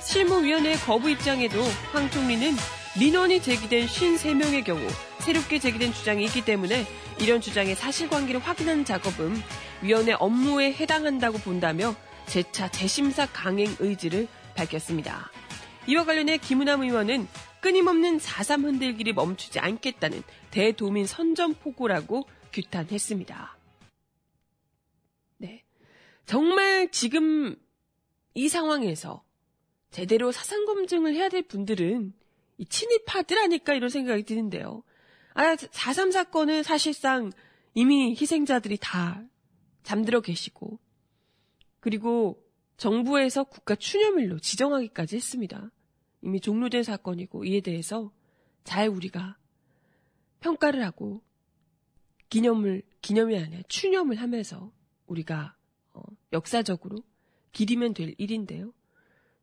실무위원회 0.00 0.76
거부 0.76 1.10
입장에도 1.10 1.62
황 1.92 2.10
총리는 2.10 2.56
민원이 2.98 3.42
제기된 3.42 3.86
53명의 3.88 4.64
경우 4.64 4.80
새롭게 5.20 5.58
제기된 5.58 5.92
주장이 5.92 6.24
있기 6.24 6.46
때문에 6.46 6.86
이런 7.22 7.40
주장의 7.40 7.76
사실관계를 7.76 8.40
확인하는 8.40 8.84
작업은 8.84 9.32
위원회 9.82 10.12
업무에 10.12 10.72
해당한다고 10.72 11.38
본다며 11.38 11.94
재차 12.26 12.68
재심사 12.68 13.26
강행 13.26 13.68
의지를 13.78 14.26
밝혔습니다. 14.56 15.30
이와 15.86 16.04
관련해 16.04 16.38
김은남 16.38 16.82
의원은 16.82 17.28
끊임없는 17.60 18.18
4.3 18.18 18.64
흔들기를 18.64 19.12
멈추지 19.12 19.60
않겠다는 19.60 20.22
대도민 20.50 21.06
선전포고라고 21.06 22.26
규탄했습니다. 22.52 23.56
정말 26.26 26.90
지금 26.90 27.56
이 28.34 28.48
상황에서 28.48 29.22
제대로 29.90 30.32
사상 30.32 30.64
검증을 30.64 31.14
해야 31.14 31.28
될 31.28 31.42
분들은 31.42 32.14
이 32.58 32.64
친일파들 32.64 33.38
아닐까 33.38 33.74
이런 33.74 33.90
생각이 33.90 34.22
드는데요. 34.22 34.82
아, 35.34 35.54
4.3 35.56 36.12
사건은 36.12 36.62
사실상 36.62 37.32
이미 37.74 38.10
희생자들이 38.10 38.78
다 38.80 39.24
잠들어 39.82 40.20
계시고, 40.20 40.78
그리고 41.80 42.42
정부에서 42.76 43.44
국가 43.44 43.74
추념일로 43.74 44.38
지정하기까지 44.38 45.16
했습니다. 45.16 45.70
이미 46.22 46.40
종료된 46.40 46.82
사건이고, 46.82 47.44
이에 47.44 47.60
대해서 47.60 48.12
잘 48.64 48.88
우리가 48.88 49.36
평가를 50.40 50.84
하고, 50.84 51.22
기념을, 52.28 52.82
기념이 53.00 53.36
아니라 53.36 53.62
추념을 53.68 54.16
하면서 54.16 54.72
우리가 55.06 55.54
어, 55.92 56.02
역사적으로 56.32 56.96
기리면 57.52 57.94
될 57.94 58.14
일인데요. 58.16 58.72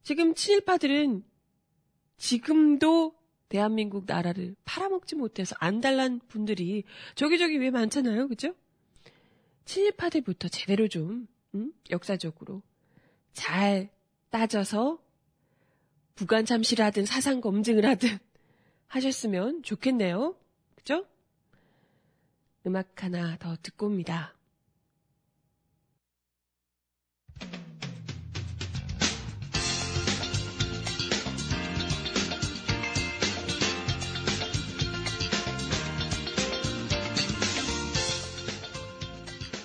지금 0.02 0.34
친일파들은 0.34 1.24
지금도 2.18 3.19
대한민국 3.50 4.06
나라를 4.06 4.56
팔아먹지 4.64 5.16
못해서 5.16 5.56
안달난 5.60 6.20
분들이 6.28 6.84
저기저기 7.16 7.58
왜 7.58 7.72
많잖아요. 7.72 8.28
그죠? 8.28 8.56
친일파들부터 9.66 10.48
제대로 10.48 10.88
좀 10.88 11.28
음? 11.56 11.74
역사적으로 11.90 12.62
잘 13.34 13.90
따져서 14.30 15.00
부관 16.16 16.46
참시를 16.46 16.86
하든 16.86 17.06
사상 17.06 17.42
검증을 17.42 17.86
하든 17.86 18.10
하셨으면 18.88 19.64
좋겠네요. 19.64 20.36
그죠? 20.76 21.06
음악 22.66 23.04
하나 23.04 23.38
더 23.38 23.56
듣고 23.62 23.88
옵니다. 23.88 24.36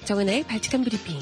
정은의 0.05 0.45
발칙한 0.45 0.85
브리핑. 0.85 1.19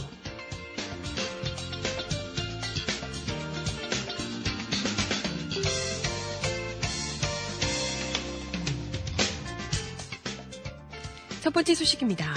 첫 11.40 11.52
번째 11.52 11.74
소식입니다. 11.74 12.34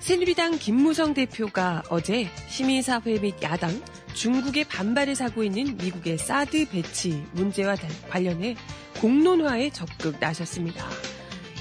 새누리당 0.00 0.58
김무성 0.58 1.14
대표가 1.14 1.82
어제 1.90 2.28
시민사회 2.48 3.20
및 3.20 3.34
야당, 3.42 3.80
중국의 4.14 4.64
반발을 4.64 5.14
사고 5.14 5.44
있는 5.44 5.76
미국의 5.76 6.18
사드 6.18 6.70
배치 6.70 7.24
문제와 7.32 7.76
관련해 8.10 8.56
공론화에 9.00 9.70
적극 9.70 10.16
나섰습니다. 10.18 10.88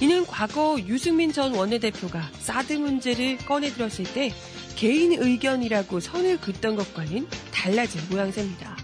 이는 0.04 0.26
과거 0.26 0.78
유승민 0.86 1.32
전 1.32 1.56
원내대표가 1.56 2.30
사드 2.40 2.74
문제를 2.74 3.38
꺼내들었을 3.38 4.04
때 4.14 4.34
개인 4.76 5.14
의견이라고 5.14 6.02
선을 6.02 6.42
긋던 6.42 6.76
것과는 6.76 7.26
달라진 7.54 8.02
모양새입니다. 8.10 8.76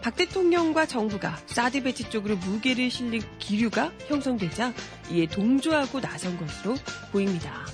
박 0.00 0.16
대통령과 0.16 0.86
정부가 0.86 1.36
사드 1.44 1.82
배치 1.82 2.08
쪽으로 2.08 2.36
무게를 2.36 2.90
실릴 2.90 3.20
기류가 3.38 3.92
형성되자 4.06 4.72
이에 5.10 5.26
동조하고 5.26 6.00
나선 6.00 6.38
것으로 6.38 6.76
보입니다. 7.12 7.66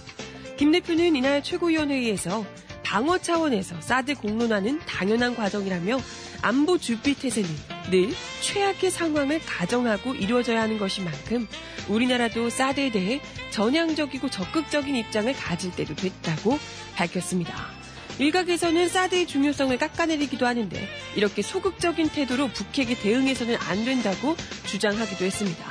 김 0.56 0.72
대표는 0.72 1.14
이날 1.14 1.44
최고위원회의에서 1.44 2.44
방어 2.82 3.18
차원에서 3.18 3.80
사드 3.80 4.16
공론화는 4.16 4.80
당연한 4.80 5.36
과정이라며 5.36 6.00
안보 6.42 6.76
준비 6.76 7.14
태세는 7.14 7.48
늘 7.90 8.14
최악의 8.40 8.90
상황을 8.90 9.40
가정하고 9.44 10.14
이루어져야 10.14 10.62
하는 10.62 10.78
것인 10.78 11.04
만큼 11.04 11.48
우리나라도 11.88 12.48
사드에 12.50 12.90
대해 12.90 13.20
전향적이고 13.50 14.30
적극적인 14.30 14.94
입장을 14.94 15.32
가질 15.32 15.72
때도 15.72 15.96
됐다고 15.96 16.58
밝혔습니다. 16.94 17.80
일각에서는 18.18 18.88
사드의 18.88 19.26
중요성을 19.26 19.76
깎아내리기도 19.78 20.46
하는데 20.46 20.88
이렇게 21.16 21.42
소극적인 21.42 22.10
태도로 22.10 22.48
북핵에 22.48 22.94
대응해서는 22.94 23.56
안 23.56 23.84
된다고 23.84 24.36
주장하기도 24.66 25.24
했습니다. 25.24 25.64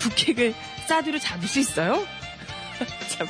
북핵을 0.00 0.54
사드로 0.88 1.18
잡을 1.18 1.46
수 1.46 1.60
있어요? 1.60 2.04
참 3.10 3.28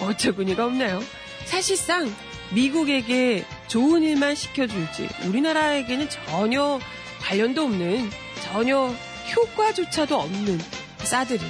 어처구니가 0.00 0.64
없나요? 0.64 1.02
사실상 1.44 2.14
미국에게 2.52 3.44
좋은 3.66 4.02
일만 4.02 4.34
시켜줄지 4.34 5.08
우리나라에게는 5.26 6.08
전혀 6.08 6.78
관련도 7.22 7.62
없는 7.64 8.10
전혀 8.42 8.94
효과조차도 9.34 10.18
없는 10.18 10.60
사드를 10.98 11.40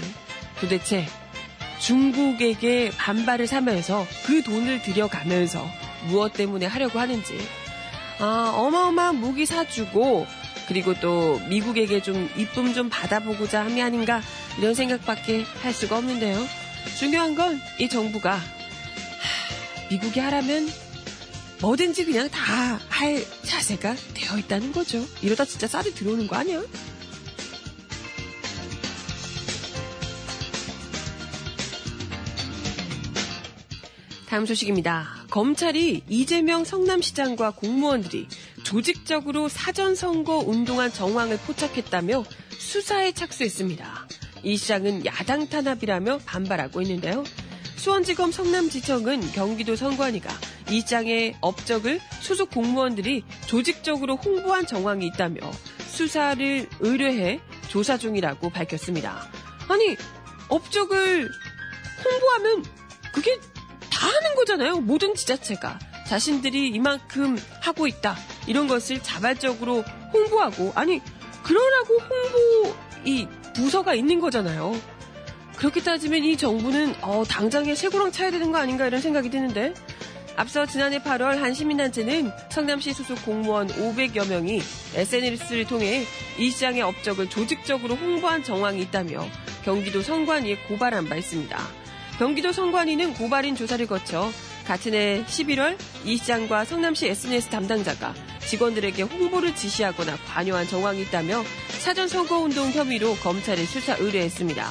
도대체 0.61 1.07
중국에게 1.81 2.91
반발을 2.97 3.47
사면서 3.47 4.07
그 4.25 4.43
돈을 4.43 4.83
들여가면서 4.83 5.67
무엇 6.07 6.33
때문에 6.35 6.67
하려고 6.67 7.01
하는지 7.01 7.39
아, 8.21 8.53
어마어마한 8.55 9.17
무기 9.17 9.47
사주고 9.47 10.27
그리고 10.69 10.95
또 11.01 11.41
미국에게 11.49 12.01
좀 12.03 12.31
이쁨 12.37 12.73
좀 12.73 12.89
받아보고자 12.89 13.65
함이 13.65 13.83
아닌가 13.83 14.23
이런 14.59 14.75
생각밖에 14.75 15.45
할 15.63 15.73
수가 15.73 15.99
없는데요. 15.99 16.39
중요한 16.99 17.35
건 17.35 17.61
이 17.79 17.89
정부가 17.89 18.35
하, 18.35 18.41
미국이 19.91 20.21
하라면 20.21 20.69
뭐든지 21.63 22.05
그냥 22.05 22.29
다 22.29 22.63
할 23.03 23.25
자세가 23.43 23.97
되어 24.15 24.39
있다는 24.39 24.71
거죠. 24.71 25.05
이러다 25.23 25.45
진짜 25.45 25.67
사드 25.67 25.95
들어오는 25.95 26.29
거 26.29 26.37
아니야? 26.37 26.63
다음 34.29 34.47
소식입니다. 34.47 35.27
검찰이 35.31 36.05
이재명 36.09 36.65
성남시장과 36.65 37.51
공무원들이 37.53 38.29
조직적으로 38.63 39.49
사전선거 39.49 40.39
운동한 40.39 40.93
정황을 40.93 41.39
포착했다며 41.39 42.25
수사에 42.59 43.13
착수했습니다. 43.13 44.09
이 44.45 44.57
시장은 44.57 45.05
야당 45.07 45.49
탄압이라며 45.49 46.21
반발하고 46.25 46.81
있는데요. 46.83 47.25
수원지검 47.77 48.33
성남지청은 48.33 49.33
경기도 49.33 49.77
선관위가 49.77 50.31
이 50.73 50.81
시장의 50.81 51.37
업적을 51.43 52.01
소속 52.21 52.51
공무원들이 52.51 53.25
조직적으로 53.47 54.17
홍보한 54.17 54.67
정황이 54.67 55.07
있다며 55.07 55.41
수사를 55.79 56.67
의뢰해 56.81 57.41
조사 57.69 57.99
중이라고 57.99 58.49
밝혔습니다. 58.49 59.29
아니, 59.69 59.97
업적을 60.49 61.31
홍보하면 62.05 62.65
그게 63.13 63.39
다 63.91 64.07
하는 64.07 64.35
거잖아요. 64.35 64.81
모든 64.81 65.15
지자체가. 65.15 65.79
자신들이 66.09 66.69
이만큼 66.69 67.39
하고 67.61 67.87
있다. 67.87 68.17
이런 68.47 68.67
것을 68.67 69.03
자발적으로 69.03 69.83
홍보하고, 70.15 70.73
아니, 70.75 71.03
그러라고 71.43 71.99
홍보, 72.01 72.75
이 73.05 73.29
부서가 73.55 73.95
있는 73.95 74.21
거잖아요. 74.21 74.81
그렇게 75.57 75.83
따지면 75.83 76.25
이 76.25 76.39
정부는, 76.39 76.95
어, 77.03 77.25
당장에 77.29 77.75
쇠고랑 77.75 78.11
차야 78.11 78.31
되는 78.31 78.51
거 78.53 78.59
아닌가 78.59 78.87
이런 78.87 79.03
생각이 79.03 79.29
드는데, 79.29 79.75
앞서 80.37 80.67
지난해 80.67 80.99
8월 80.99 81.39
한 81.39 81.55
시민단체는 81.55 82.31
성남시 82.51 82.93
소속 82.93 83.23
공무원 83.25 83.69
500여 83.69 84.29
명이 84.29 84.61
SNS를 84.95 85.67
통해 85.67 86.05
이 86.39 86.51
시장의 86.51 86.83
업적을 86.83 87.29
조직적으로 87.29 87.95
홍보한 87.95 88.43
정황이 88.43 88.81
있다며 88.83 89.27
경기도 89.65 90.03
선관위에 90.03 90.57
고발한 90.69 91.09
바 91.09 91.17
있습니다. 91.17 91.59
경기도 92.19 92.53
선관위는 92.53 93.15
고발인 93.15 93.55
조사를 93.57 93.87
거쳐 93.87 94.31
같은 94.67 94.95
해 94.95 95.25
11월 95.25 95.77
이 96.05 96.17
시장과 96.17 96.65
성남시 96.65 97.09
SNS 97.09 97.49
담당자가 97.49 98.15
직원들에게 98.47 99.03
홍보를 99.03 99.55
지시하거나 99.55 100.17
관여한 100.29 100.67
정황이 100.67 101.03
있다며 101.03 101.43
사전 101.69 102.09
선거운동 102.09 102.71
혐의로 102.71 103.15
검찰에 103.17 103.65
수사 103.65 103.95
의뢰했습니다. 103.97 104.67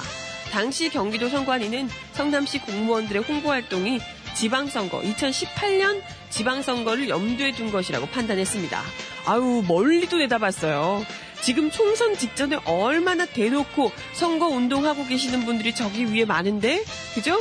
당시 0.51 0.89
경기도 0.89 1.29
선관위는 1.29 1.89
성남시 2.13 2.59
공무원들의 2.59 3.23
홍보 3.23 3.49
활동이 3.49 3.99
지방선거, 4.35 5.01
2018년 5.01 6.01
지방선거를 6.29 7.09
염두에 7.09 7.51
둔 7.51 7.71
것이라고 7.71 8.07
판단했습니다. 8.07 8.81
아유, 9.25 9.63
멀리도 9.67 10.17
내다봤어요. 10.17 11.05
지금 11.41 11.71
총선 11.71 12.15
직전에 12.15 12.57
얼마나 12.65 13.25
대놓고 13.25 13.91
선거 14.13 14.47
운동하고 14.47 15.05
계시는 15.05 15.45
분들이 15.45 15.73
저기 15.73 16.05
위에 16.05 16.25
많은데? 16.25 16.83
그죠? 17.15 17.39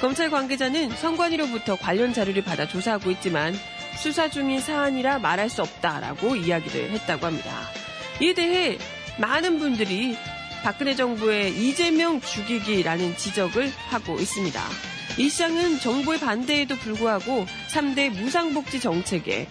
검찰 0.00 0.30
관계자는 0.30 0.90
선관위로부터 0.90 1.76
관련 1.76 2.12
자료를 2.12 2.44
받아 2.44 2.66
조사하고 2.68 3.10
있지만 3.12 3.54
수사 3.96 4.28
중인 4.28 4.60
사안이라 4.60 5.18
말할 5.18 5.48
수 5.48 5.62
없다라고 5.62 6.36
이야기를 6.36 6.90
했다고 6.90 7.26
합니다. 7.26 7.50
이에 8.20 8.34
대해 8.34 8.78
많은 9.18 9.58
분들이 9.58 10.16
박근혜 10.62 10.94
정부의 10.94 11.52
이재명 11.56 12.20
죽이기라는 12.20 13.16
지적을 13.16 13.72
하고 13.90 14.18
있습니다. 14.18 14.60
이 15.16 15.28
시장은 15.28 15.78
정부의 15.78 16.18
반대에도 16.18 16.76
불구하고 16.76 17.46
3대 17.70 18.10
무상복지 18.10 18.80
정책에 18.80 19.48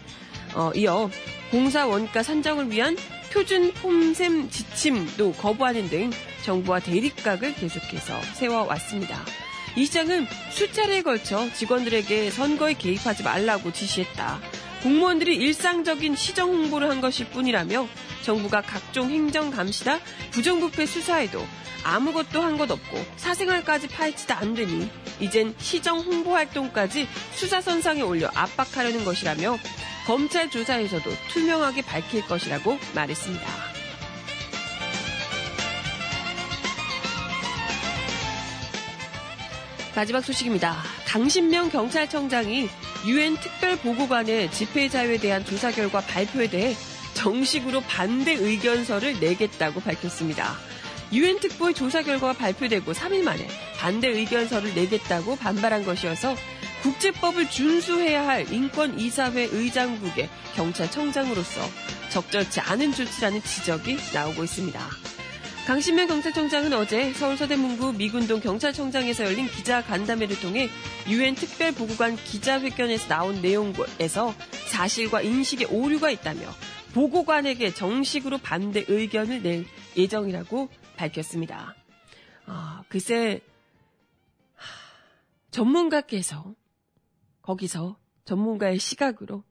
어, 0.55 0.71
이어 0.75 1.09
공사 1.51 1.87
원가 1.87 2.21
산정을 2.21 2.69
위한 2.69 2.97
표준 3.31 3.73
폼셈 3.73 4.49
지침도 4.49 5.33
거부하는 5.33 5.89
등 5.89 6.11
정부와 6.43 6.79
대립각을 6.79 7.55
계속해서 7.55 8.19
세워왔습니다. 8.33 9.17
이 9.75 9.85
시장은 9.85 10.27
수차례에 10.51 11.01
걸쳐 11.01 11.51
직원들에게 11.53 12.29
선거에 12.29 12.73
개입하지 12.73 13.23
말라고 13.23 13.71
지시했다. 13.71 14.39
공무원들이 14.83 15.35
일상적인 15.37 16.15
시정 16.15 16.49
홍보를 16.49 16.89
한 16.89 16.99
것일 16.99 17.29
뿐이라며 17.29 17.87
정부가 18.21 18.61
각종 18.61 19.09
행정 19.09 19.49
감시나 19.49 19.99
부정부패 20.31 20.85
수사에도 20.85 21.45
아무것도 21.85 22.41
한 22.41 22.57
것 22.57 22.69
없고 22.69 23.05
사생활까지 23.17 23.87
파헤치다 23.87 24.37
안 24.37 24.53
되니 24.53 24.89
이젠 25.19 25.55
시정 25.57 25.99
홍보 25.99 26.33
활동까지 26.35 27.07
수사선상에 27.33 28.01
올려 28.01 28.29
압박하려는 28.33 29.03
것이라며 29.05 29.57
검찰 30.05 30.49
조사에서도 30.49 31.09
투명하게 31.29 31.81
밝힐 31.83 32.25
것이라고 32.25 32.77
말했습니다. 32.93 33.45
마지막 39.95 40.21
소식입니다. 40.21 40.77
강신명 41.07 41.69
경찰청장이 41.69 42.69
유엔 43.05 43.35
특별보고관의 43.35 44.51
집회 44.51 44.87
자유에 44.87 45.17
대한 45.17 45.43
조사 45.43 45.71
결과 45.71 45.99
발표에 46.01 46.47
대해 46.49 46.75
정식으로 47.13 47.81
반대 47.81 48.33
의견서를 48.33 49.19
내겠다고 49.19 49.81
밝혔습니다. 49.81 50.55
유엔 51.11 51.39
특보의 51.39 51.73
조사 51.73 52.01
결과가 52.01 52.33
발표되고 52.33 52.91
3일 52.93 53.23
만에 53.23 53.47
반대 53.77 54.07
의견서를 54.07 54.73
내겠다고 54.73 55.35
반발한 55.35 55.85
것이어서 55.85 56.35
국제법을 56.81 57.49
준수해야 57.49 58.27
할 58.27 58.51
인권이사회 58.51 59.49
의장국의 59.51 60.29
경찰청장으로서 60.55 61.61
적절치 62.09 62.61
않은 62.61 62.93
조치라는 62.93 63.43
지적이 63.43 63.97
나오고 64.13 64.43
있습니다. 64.43 65.12
강신명 65.65 66.07
경찰청장은 66.07 66.73
어제 66.73 67.13
서울 67.13 67.37
서대문구 67.37 67.93
미군동 67.93 68.41
경찰청장에서 68.41 69.23
열린 69.23 69.47
기자 69.47 69.81
간담회를 69.81 70.37
통해 70.41 70.67
유엔 71.07 71.35
특별보고관 71.35 72.17
기자회견에서 72.17 73.07
나온 73.07 73.41
내용에서 73.41 74.33
사실과 74.67 75.21
인식에 75.21 75.63
오류가 75.65 76.11
있다며 76.11 76.41
보고관에게 76.93 77.73
정식으로 77.73 78.39
반대 78.39 78.83
의견을 78.85 79.41
낼 79.41 79.65
예정이라고 79.95 80.67
밝혔습니다. 80.97 81.75
아, 82.45 82.83
글쎄, 82.89 83.39
전문가께서 85.49 86.55
거기서 87.41 87.97
전문가의 88.25 88.79
시각으로 88.79 89.45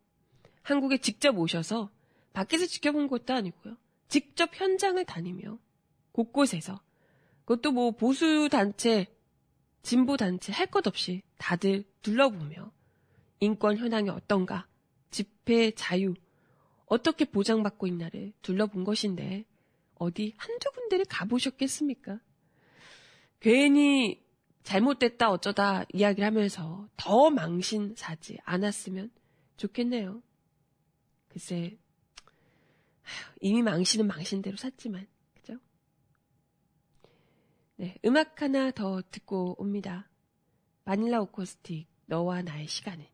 한국에 0.63 0.99
직접 0.99 1.39
오셔서 1.39 1.91
밖에서 2.35 2.67
지켜본 2.67 3.09
것도 3.09 3.33
아니고요. 3.33 3.77
직접 4.09 4.51
현장을 4.53 5.03
다니며 5.07 5.59
곳곳에서 6.13 6.81
그것도 7.45 7.73
뭐 7.73 7.91
보수 7.93 8.49
단체, 8.51 9.07
진보 9.83 10.17
단체 10.17 10.53
할 10.53 10.67
것 10.67 10.87
없이 10.87 11.23
다들 11.39 11.85
둘러보며 12.03 12.73
인권 13.41 13.77
현황이 13.77 14.09
어떤가, 14.11 14.69
집회 15.11 15.73
자유 15.73 16.15
어떻게 16.87 17.25
보장받고 17.25 17.87
있나를 17.87 18.33
둘러본 18.43 18.85
것인데 18.85 19.45
어디 19.97 20.35
한두 20.37 20.71
군데를 20.73 21.05
가보셨겠습니까? 21.07 22.21
괜히 23.41 24.23
잘못됐다 24.63 25.31
어쩌다 25.31 25.85
이야기를 25.93 26.25
하면서 26.25 26.89
더 26.97 27.31
망신 27.31 27.95
사지 27.97 28.39
않았으면 28.45 29.11
좋겠네요. 29.57 30.23
글쎄, 31.29 31.77
이미 33.41 33.63
망신은 33.63 34.07
망신대로 34.07 34.57
샀지만? 34.57 35.07
네, 37.77 37.97
음악 38.05 38.43
하나 38.43 38.71
더 38.71 39.03
듣고 39.11 39.57
옵니다. 39.59 40.09
바닐라 40.85 41.21
오코스틱, 41.21 41.89
너와 42.07 42.43
나의 42.43 42.67
시간을. 42.69 43.07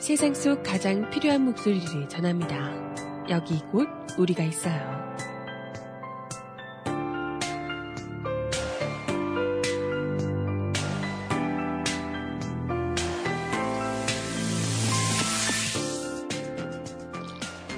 세상 0.00 0.34
속 0.34 0.62
가장 0.62 1.10
필요한 1.10 1.44
목소리를 1.44 2.08
전합니다. 2.08 3.26
여기 3.28 3.58
곧 3.72 3.88
우리가 4.16 4.44
있어요. 4.44 5.35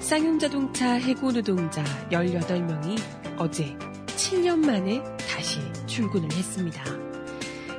쌍용자동차 0.09 0.94
해고 0.94 1.33
노동자 1.33 1.85
18명이 2.11 2.99
어제 3.37 3.77
7년 4.07 4.64
만에 4.64 5.03
다시 5.31 5.61
출근을 5.85 6.33
했습니다. 6.33 6.83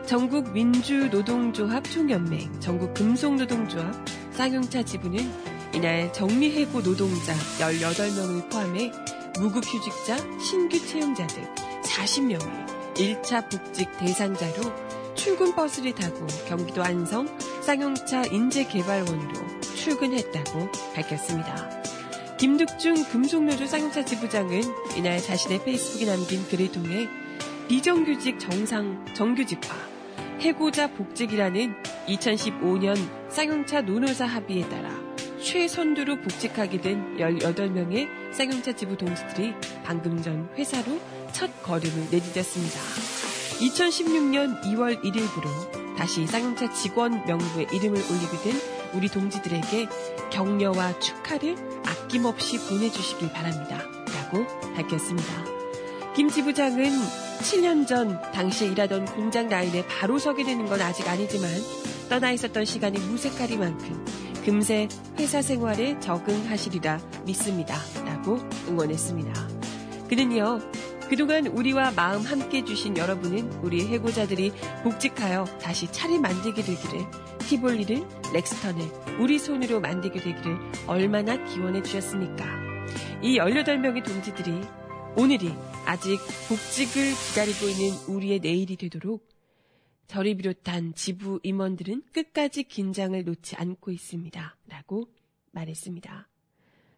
전국 0.06 0.52
민주노동조합 0.54 1.84
총연맹, 1.86 2.60
전국 2.60 2.94
금속노동조합, 2.94 3.96
쌍용차 4.34 4.84
지부는 4.84 5.28
이날 5.74 6.14
정리해고 6.14 6.84
노동자 6.84 7.34
18명을 7.58 8.52
포함해 8.52 8.92
무급휴직자, 9.40 10.18
신규 10.40 10.80
채용자 10.86 11.26
등 11.26 11.44
40명이 11.82 12.94
1차 12.94 13.50
복직 13.50 13.90
대상자로 13.98 15.16
출근 15.16 15.56
버스를 15.56 15.96
타고 15.96 16.28
경기도 16.48 16.84
안성 16.84 17.28
쌍용차 17.64 18.26
인재개발원으로 18.26 19.34
출근했다고 19.76 20.72
밝혔습니다. 20.94 21.79
김득중 22.40 23.04
금속노조 23.04 23.66
쌍용차 23.68 24.06
지부장은 24.06 24.62
이날 24.96 25.22
자신의 25.22 25.62
페이스북에 25.66 26.06
남긴 26.06 26.48
글을 26.48 26.72
통해 26.72 27.10
비정규직 27.68 28.40
정상 28.40 29.06
정규직화, 29.14 29.76
해고자 30.40 30.90
복직이라는 30.94 31.76
2015년 32.08 32.96
쌍용차 33.28 33.82
노노사 33.82 34.26
합의에 34.26 34.70
따라 34.70 34.90
최선두로 35.44 36.22
복직하게 36.22 36.80
된 36.80 37.18
18명의 37.18 38.08
쌍용차 38.32 38.72
지부 38.72 38.96
동지들이 38.96 39.54
방금 39.84 40.22
전 40.22 40.48
회사로 40.56 40.98
첫 41.34 41.52
걸음을 41.62 42.08
내디뎠습니다. 42.10 42.80
2016년 43.60 44.62
2월 44.64 45.04
1일부로 45.04 45.98
다시 45.98 46.26
쌍용차 46.26 46.72
직원 46.72 47.26
명부에 47.26 47.68
이름을 47.74 48.02
올리게 48.02 48.38
된 48.44 48.79
우리 48.94 49.08
동지들에게 49.08 49.88
격려와 50.32 51.00
축하를 51.00 51.56
아낌없이 51.86 52.58
보내주시길 52.68 53.32
바랍니다. 53.32 53.84
라고 54.16 54.46
밝혔습니다. 54.76 55.46
김 56.16 56.30
지부장은 56.30 56.92
7년 57.40 57.88
전 57.88 58.22
당시에 58.34 58.68
일하던 58.70 59.06
공장 59.06 59.48
라인에 59.48 59.86
바로 59.88 60.20
서게 60.20 60.44
되는 60.44 60.66
건 60.66 60.82
아직 60.82 61.08
아니지만 61.08 61.50
떠나 62.10 62.32
있었던 62.32 62.66
시간이 62.66 63.00
무색하리만큼 63.00 64.06
금세 64.44 64.88
회사 65.18 65.42
생활에 65.42 66.00
적응하시리라 66.00 67.00
믿습니다. 67.26 67.78
라고 68.06 68.40
응원했습니다. 68.68 69.48
그는요, 70.10 70.60
그동안 71.10 71.48
우리와 71.48 71.92
마음 71.96 72.24
함께 72.24 72.60
해주신 72.60 72.98
여러분은 72.98 73.52
우리 73.62 73.88
해고자들이 73.88 74.54
복직하여 74.84 75.46
다시 75.62 75.92
차를 75.92 76.20
만들게 76.20 76.64
되기를, 76.64 77.06
티볼리를, 77.50 78.08
렉스턴을 78.32 79.20
우리 79.20 79.40
손으로 79.40 79.82
만들게 79.82 80.20
되기를 80.20 80.56
얼마나 80.86 81.44
기원해 81.46 81.82
주셨습니까? 81.82 82.46
이 83.24 83.40
18명의 83.40 84.06
동지들이 84.06 84.52
오늘이 85.18 85.50
아직 85.84 86.20
복직을 86.48 87.12
기다리고 87.12 87.66
있는 87.66 87.98
우리의 88.08 88.40
내일이 88.40 88.76
되도록 88.76 89.28
저를 90.06 90.36
비롯한 90.36 90.94
지부 90.94 91.40
임원들은 91.42 92.04
끝까지 92.14 92.66
긴장을 92.66 93.24
놓지 93.24 93.56
않고 93.56 93.90
있습니다. 93.90 94.58
라고 94.68 95.08
말했습니다. 95.50 96.30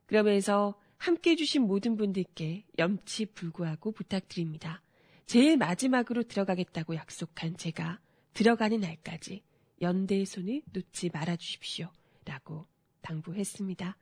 그러면서 0.06 0.76
함께 0.98 1.32
해주신 1.32 1.62
모든 1.62 1.96
분들께 1.96 2.66
염치 2.78 3.28
불구하고 3.28 3.94
부탁드립니다. 3.94 4.82
제일 5.28 5.56
마지막으로 5.56 6.24
들어가겠다고 6.24 6.96
약속한 6.96 7.56
제가 7.56 8.02
들어가는 8.34 8.82
날까지 8.82 9.44
연대의 9.82 10.26
손을 10.26 10.62
놓지 10.72 11.10
말아 11.14 11.36
주십시오. 11.36 11.90
라고 12.26 12.68
당부했습니다. 13.02 13.98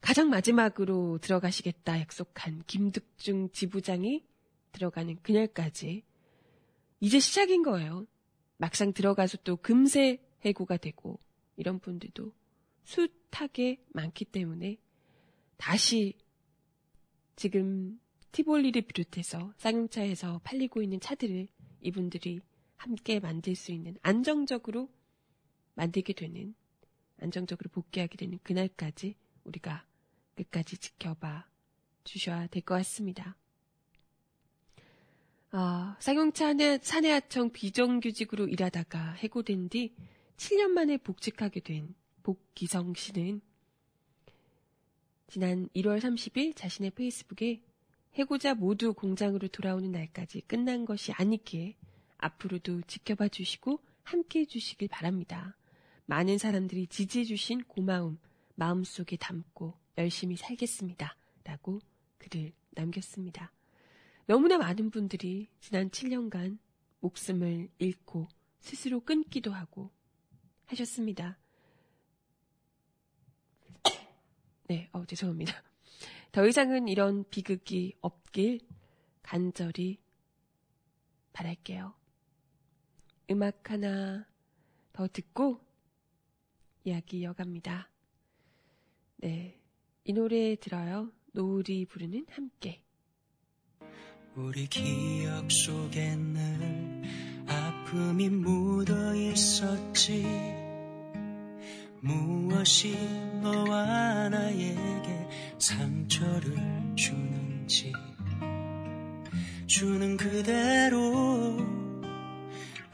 가장 0.00 0.30
마지막으로 0.30 1.18
들어가시겠다 1.18 2.00
약속한 2.00 2.62
김득중 2.66 3.50
지부장이 3.50 4.24
들어가는 4.72 5.16
그날까지 5.22 6.02
이제 7.00 7.20
시작인 7.20 7.62
거예요. 7.62 8.06
막상 8.56 8.92
들어가서 8.92 9.38
또 9.44 9.56
금세 9.56 10.18
해고가 10.44 10.76
되고 10.76 11.20
이런 11.56 11.78
분들도 11.78 12.32
숱하게 12.84 13.84
많기 13.92 14.24
때문에 14.24 14.78
다시 15.56 16.14
지금 17.36 18.00
티볼리를 18.32 18.80
비롯해서 18.82 19.52
쌍용차에서 19.58 20.40
팔리고 20.42 20.82
있는 20.82 21.00
차들을 21.00 21.48
이분들이 21.82 22.40
함께 22.76 23.20
만들 23.20 23.54
수 23.54 23.72
있는 23.72 23.96
안정적으로 24.02 24.88
만들게 25.74 26.12
되는 26.12 26.54
안정적으로 27.20 27.70
복귀하게 27.70 28.16
되는 28.16 28.38
그날까지 28.42 29.16
우리가 29.44 29.84
끝까지 30.34 30.78
지켜봐 30.78 31.46
주셔야 32.04 32.46
될 32.48 32.62
것 32.62 32.74
같습니다. 32.76 33.36
아, 35.50 35.96
쌍용차 36.00 36.54
사내하청 36.80 37.50
비정규직으로 37.50 38.48
일하다가 38.48 39.12
해고된 39.12 39.68
뒤 39.68 39.94
7년 40.38 40.68
만에 40.68 40.96
복직하게 40.96 41.60
된 41.60 41.94
복기성 42.22 42.94
씨는 42.94 43.42
지난 45.28 45.68
1월 45.74 46.00
30일 46.00 46.56
자신의 46.56 46.92
페이스북에 46.92 47.62
해고자 48.14 48.54
모두 48.54 48.92
공장으로 48.94 49.48
돌아오는 49.48 49.90
날까지 49.92 50.42
끝난 50.42 50.84
것이 50.84 51.12
아니기에 51.12 51.76
앞으로도 52.18 52.82
지켜봐 52.82 53.28
주시고 53.28 53.80
함께 54.04 54.40
해 54.40 54.44
주시길 54.46 54.88
바랍니다. 54.88 55.56
많은 56.06 56.38
사람들이 56.38 56.86
지지해주신 56.88 57.64
고마움 57.64 58.18
마음속에 58.54 59.16
담고 59.16 59.74
열심히 59.98 60.36
살겠습니다. 60.36 61.16
라고 61.44 61.80
글을 62.18 62.52
남겼습니다. 62.70 63.52
너무나 64.26 64.58
많은 64.58 64.90
분들이 64.90 65.48
지난 65.60 65.90
7년간 65.90 66.58
목숨을 67.00 67.68
잃고 67.78 68.28
스스로 68.60 69.00
끊기도 69.00 69.52
하고 69.52 69.90
하셨습니다. 70.66 71.38
네, 74.68 74.88
어, 74.92 75.04
죄송합니다. 75.04 75.62
더 76.30 76.46
이상은 76.46 76.88
이런 76.88 77.24
비극이 77.28 77.96
없길 78.00 78.60
간절히 79.22 79.98
바랄게요. 81.32 81.94
음악 83.30 83.70
하나 83.70 84.26
더 84.92 85.08
듣고 85.08 85.60
이야기 86.84 87.20
이어갑니다. 87.20 87.88
네. 89.18 89.58
이 90.04 90.12
노래 90.12 90.56
들어요. 90.56 91.12
노을이 91.32 91.86
부르는 91.86 92.26
함께. 92.30 92.82
우리 94.34 94.66
기억 94.66 95.50
속에는 95.50 97.04
아픔이 97.46 98.28
묻어 98.30 99.14
있었지. 99.14 100.24
무엇이 102.00 102.96
너와 103.42 104.28
나에게 104.28 105.28
상처를 105.58 106.56
주는지 106.96 107.92
주는 109.68 110.16
그대로 110.16 111.81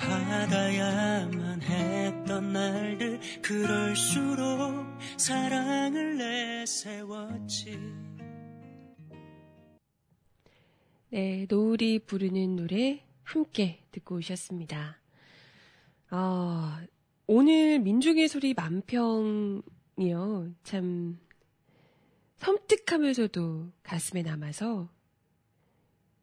받아야만 0.09 1.63
했던 1.63 2.53
날들 2.53 3.21
그럴수록 3.43 4.87
사랑을 5.19 6.17
내세웠지 6.19 7.79
네, 11.11 11.47
노을이 11.49 12.01
부르는 12.01 12.57
노래 12.57 13.03
함께 13.23 13.83
듣고 13.93 14.17
오셨습니다. 14.17 14.99
어, 16.11 16.77
오늘 17.27 17.79
민중의 17.79 18.29
소리 18.29 18.55
만평이요. 18.55 19.63
참 20.65 21.19
섬뜩하면서도 22.37 23.73
가슴에 23.83 24.23
남아서 24.23 24.89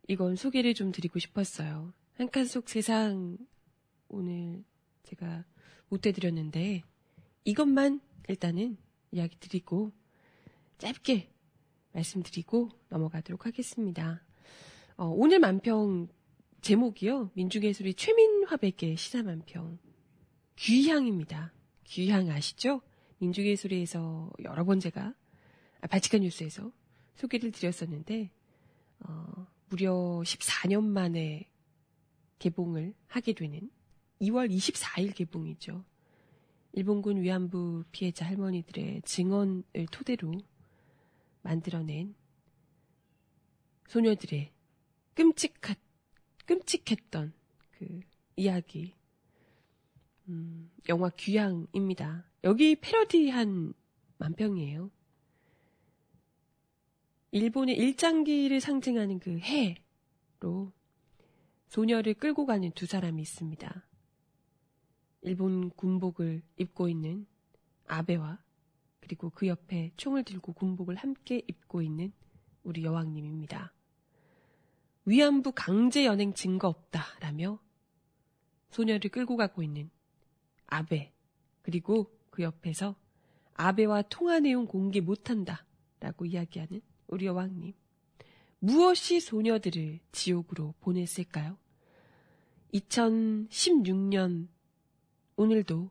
이건 0.08 0.36
소개를 0.36 0.74
좀 0.76 0.91
드리고 0.91 1.19
싶었어요. 1.19 1.93
한 2.17 2.30
칸 2.30 2.45
속 2.45 2.69
세상 2.69 3.38
오늘 4.08 4.63
제가 5.04 5.46
못 5.89 6.06
해드렸는데 6.06 6.84
이것만 7.44 8.02
일단은 8.28 8.78
이야기 9.12 9.38
드리고 9.39 9.91
짧게 10.78 11.32
말씀드리고 11.94 12.70
넘어가도록 12.89 13.46
하겠습니다. 13.46 14.22
어, 14.98 15.06
오늘 15.06 15.39
만평 15.39 16.08
제목이요. 16.62 17.32
민중예술이 17.36 17.94
최민화백의 17.94 18.98
시사 18.98 19.24
만평. 19.24 19.78
귀향입니다. 20.56 21.54
귀향 21.84 22.30
아시죠? 22.30 22.82
민중예술에서 23.20 24.32
여러 24.44 24.65
번 24.65 24.80
제가 24.80 25.13
아, 25.82 25.88
바치칸 25.88 26.22
뉴스에서 26.22 26.72
소개를 27.15 27.52
드렸었는데 27.52 28.32
어, 29.02 29.48
무려 29.70 29.94
14년 30.26 30.84
만에 30.84 31.50
개봉을 32.39 32.94
하게 33.08 33.34
되는 33.34 33.70
2월 34.21 34.49
24일 34.49 35.15
개봉이죠. 35.15 35.84
일본군 36.73 37.21
위안부 37.21 37.86
피해자 37.91 38.25
할머니들의 38.25 39.01
증언을 39.04 39.63
토대로 39.91 40.34
만들어낸 41.41 42.15
소녀들의 43.88 44.51
끔찍한, 45.13 45.75
끔찍했던 46.45 47.34
그 47.71 48.01
이야기. 48.36 48.93
음, 50.28 50.71
영화 50.89 51.10
귀향입니다. 51.10 52.25
여기 52.43 52.75
패러디한 52.75 53.73
만평이에요. 54.17 54.91
일본의 57.32 57.78
일장기를 57.78 58.60
상징하는 58.60 59.19
그 59.19 59.38
해로 59.39 60.71
소녀를 61.67 62.13
끌고 62.13 62.45
가는 62.45 62.71
두 62.71 62.86
사람이 62.86 63.21
있습니다. 63.21 63.86
일본 65.25 65.71
군복을 65.71 66.43
입고 66.57 66.88
있는 66.88 67.25
아베와 67.88 68.38
그리고 68.99 69.31
그 69.31 69.47
옆에 69.47 69.91
총을 69.97 70.23
들고 70.23 70.53
군복을 70.53 70.95
함께 70.95 71.41
입고 71.47 71.81
있는 71.81 72.13
우리 72.63 72.83
여왕님입니다. 72.83 73.73
위안부 75.05 75.53
강제 75.53 76.05
연행 76.05 76.33
증거 76.33 76.67
없다라며 76.67 77.59
소녀를 78.69 79.09
끌고 79.09 79.35
가고 79.35 79.63
있는 79.63 79.89
아베 80.67 81.11
그리고 81.63 82.11
그 82.29 82.43
옆에서 82.43 82.95
아베와 83.55 84.03
통화 84.03 84.39
내용 84.39 84.67
공개 84.67 85.01
못한다라고 85.01 86.25
이야기하는 86.25 86.81
우리 87.07 87.25
여왕님. 87.25 87.73
무엇이 88.59 89.19
소녀들을 89.19 89.99
지옥으로 90.11 90.75
보냈을까요? 90.81 91.57
2016년 92.73 94.49
오늘도 95.38 95.89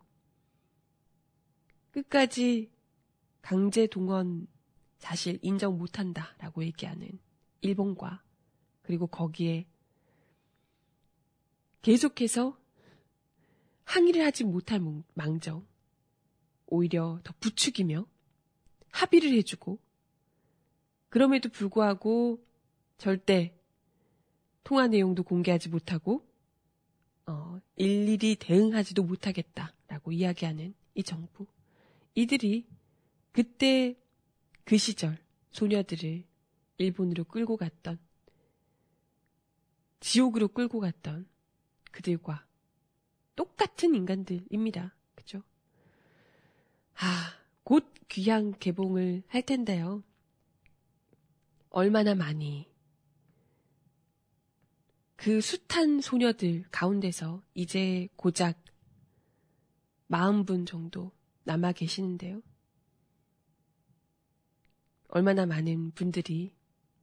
끝까지 1.91 2.71
강제 3.43 3.87
동원 3.87 4.47
사실 4.99 5.39
인정 5.43 5.77
못한다 5.77 6.35
라고 6.39 6.65
얘기하는 6.65 7.19
일본과 7.61 8.23
그리고 8.83 9.07
거기에 9.07 9.67
계속해서 11.83 12.59
항의를 13.85 14.25
하지 14.25 14.45
못할 14.45 14.81
망정 15.13 15.67
오히려 16.67 17.21
더 17.23 17.35
부추기며 17.41 18.07
합의를 18.91 19.33
해주고 19.35 19.79
그럼에도 21.11 21.51
불구하고 21.51 22.43
절대 22.97 23.55
통화 24.65 24.87
내용도 24.87 25.23
공개하지 25.23 25.69
못하고 25.69 26.27
어, 27.27 27.61
일일이 27.77 28.37
대응하지도 28.37 29.03
못하겠다라고 29.03 30.13
이야기하는 30.13 30.75
이 30.95 31.03
정부. 31.03 31.47
이들이 32.15 32.67
그때 33.33 33.97
그 34.65 34.77
시절 34.77 35.19
소녀들을 35.51 36.25
일본으로 36.79 37.25
끌고 37.25 37.57
갔던 37.57 37.99
지옥으로 40.01 40.49
끌고 40.49 40.81
갔던 40.81 41.27
그들과 41.91 42.47
똑같은 43.37 43.95
인간들입니다. 43.95 44.95
그죠? 45.15 45.43
아, 46.97 47.33
곧 47.65 47.93
귀향 48.09 48.53
개봉을 48.59 49.23
할 49.29 49.43
텐데요. 49.43 50.03
얼마나 51.71 52.15
많이 52.15 52.69
그 55.17 55.41
숱한 55.41 56.01
소녀들 56.01 56.65
가운데서 56.71 57.43
이제 57.55 58.09
고작 58.17 58.63
40분 60.11 60.67
정도 60.67 61.13
남아 61.45 61.73
계시는데요. 61.73 62.43
얼마나 65.09 65.47
많은 65.47 65.93
분들이 65.93 66.55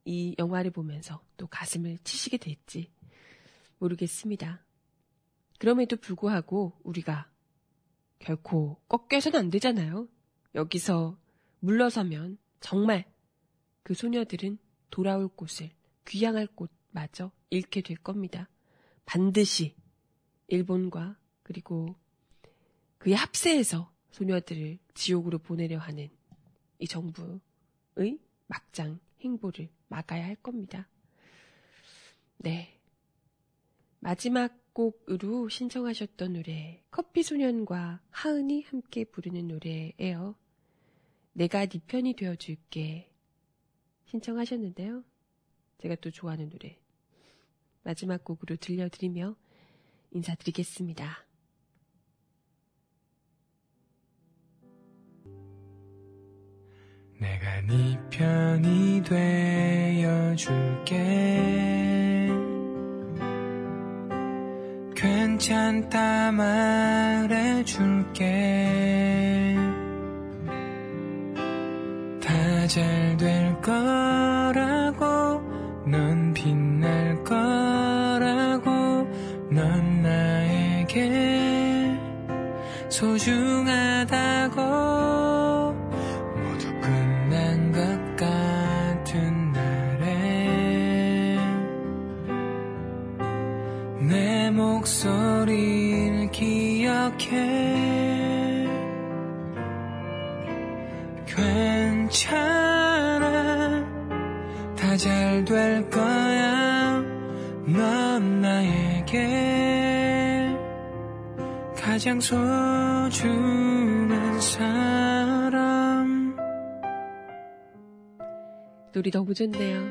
이 0.04 0.34
영화를 0.38 0.70
보면서 0.70 1.24
또 1.36 1.46
가슴을 1.46 1.98
치시게 2.04 2.36
될지 2.36 2.90
모르겠습니다. 3.78 4.64
그럼에도 5.58 5.96
불구하고 5.96 6.78
우리가 6.82 7.30
결코 8.18 8.80
꺾여서는 8.88 9.38
안 9.38 9.50
되잖아요. 9.50 10.08
여기서 10.54 11.18
물러서면 11.60 12.38
정말 12.60 13.10
그 13.82 13.94
소녀들은 13.94 14.58
돌아올 14.90 15.28
곳을 15.28 15.70
귀향할 16.06 16.46
곳 16.48 16.70
마저 16.92 17.32
잃게 17.50 17.80
될 17.80 17.96
겁니다. 17.96 18.48
반드시 19.04 19.74
일본과 20.46 21.18
그리고 21.42 21.96
그의 22.98 23.16
합세해서 23.16 23.92
소녀들을 24.10 24.78
지옥으로 24.94 25.38
보내려 25.38 25.78
하는 25.78 26.08
이 26.78 26.86
정부의 26.86 28.18
막장 28.46 29.00
행보를 29.20 29.68
막아야 29.88 30.24
할 30.24 30.36
겁니다. 30.36 30.88
네. 32.38 32.78
마지막 34.00 34.74
곡으로 34.74 35.48
신청하셨던 35.48 36.32
노래 36.32 36.82
커피소년과 36.90 38.00
하은이 38.10 38.62
함께 38.62 39.04
부르는 39.04 39.48
노래예요. 39.48 40.34
내가 41.34 41.66
네 41.66 41.80
편이 41.86 42.14
되어줄게 42.14 43.10
신청하셨는데요. 44.06 45.04
제가 45.78 45.94
또 45.96 46.10
좋아하는 46.10 46.50
노래 46.50 46.81
마지막 47.84 48.24
곡으로 48.24 48.56
들려드리며 48.56 49.36
인사드리겠습니다. 50.12 51.26
내가 57.18 57.60
네 57.62 57.98
편이 58.10 59.02
되어줄게 59.04 60.92
괜찮다 64.96 66.32
말해줄게 66.32 68.22
다 72.20 72.66
잘 72.68 73.16
될 73.18 73.60
거라고 73.60 75.04
넌 75.86 76.21
소중하다고 83.02 84.62
목소리를 94.52 96.30
기억해. 96.30 97.26
괜찮아. 101.26 102.22
다 104.76 104.96
잘 104.96 105.44
될 105.44 105.90
거 105.90 106.01
가장 112.02 112.18
소중한 113.12 113.20
사람 114.40 116.36
노래 118.92 119.08
너무 119.08 119.32
좋네요 119.32 119.84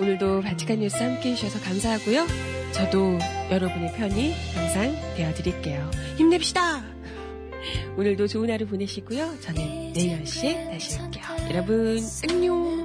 오늘도 0.00 0.40
바치칸 0.40 0.78
뉴스 0.78 0.96
함께 1.02 1.32
해주셔서 1.32 1.62
감사하고요 1.66 2.26
저도 2.72 3.18
여러분의 3.50 3.92
편이 3.92 4.32
항상 4.54 4.96
되어드릴게요. 5.14 5.90
힘냅시다! 6.16 6.82
오늘도 7.98 8.26
좋은 8.28 8.50
하루 8.50 8.66
보내시고요. 8.66 9.38
저는 9.40 9.92
내일 9.92 10.18
10시에 10.22 10.70
다시 10.70 10.98
올게요. 10.98 11.24
여러분, 11.50 11.98
안녕! 12.30 12.81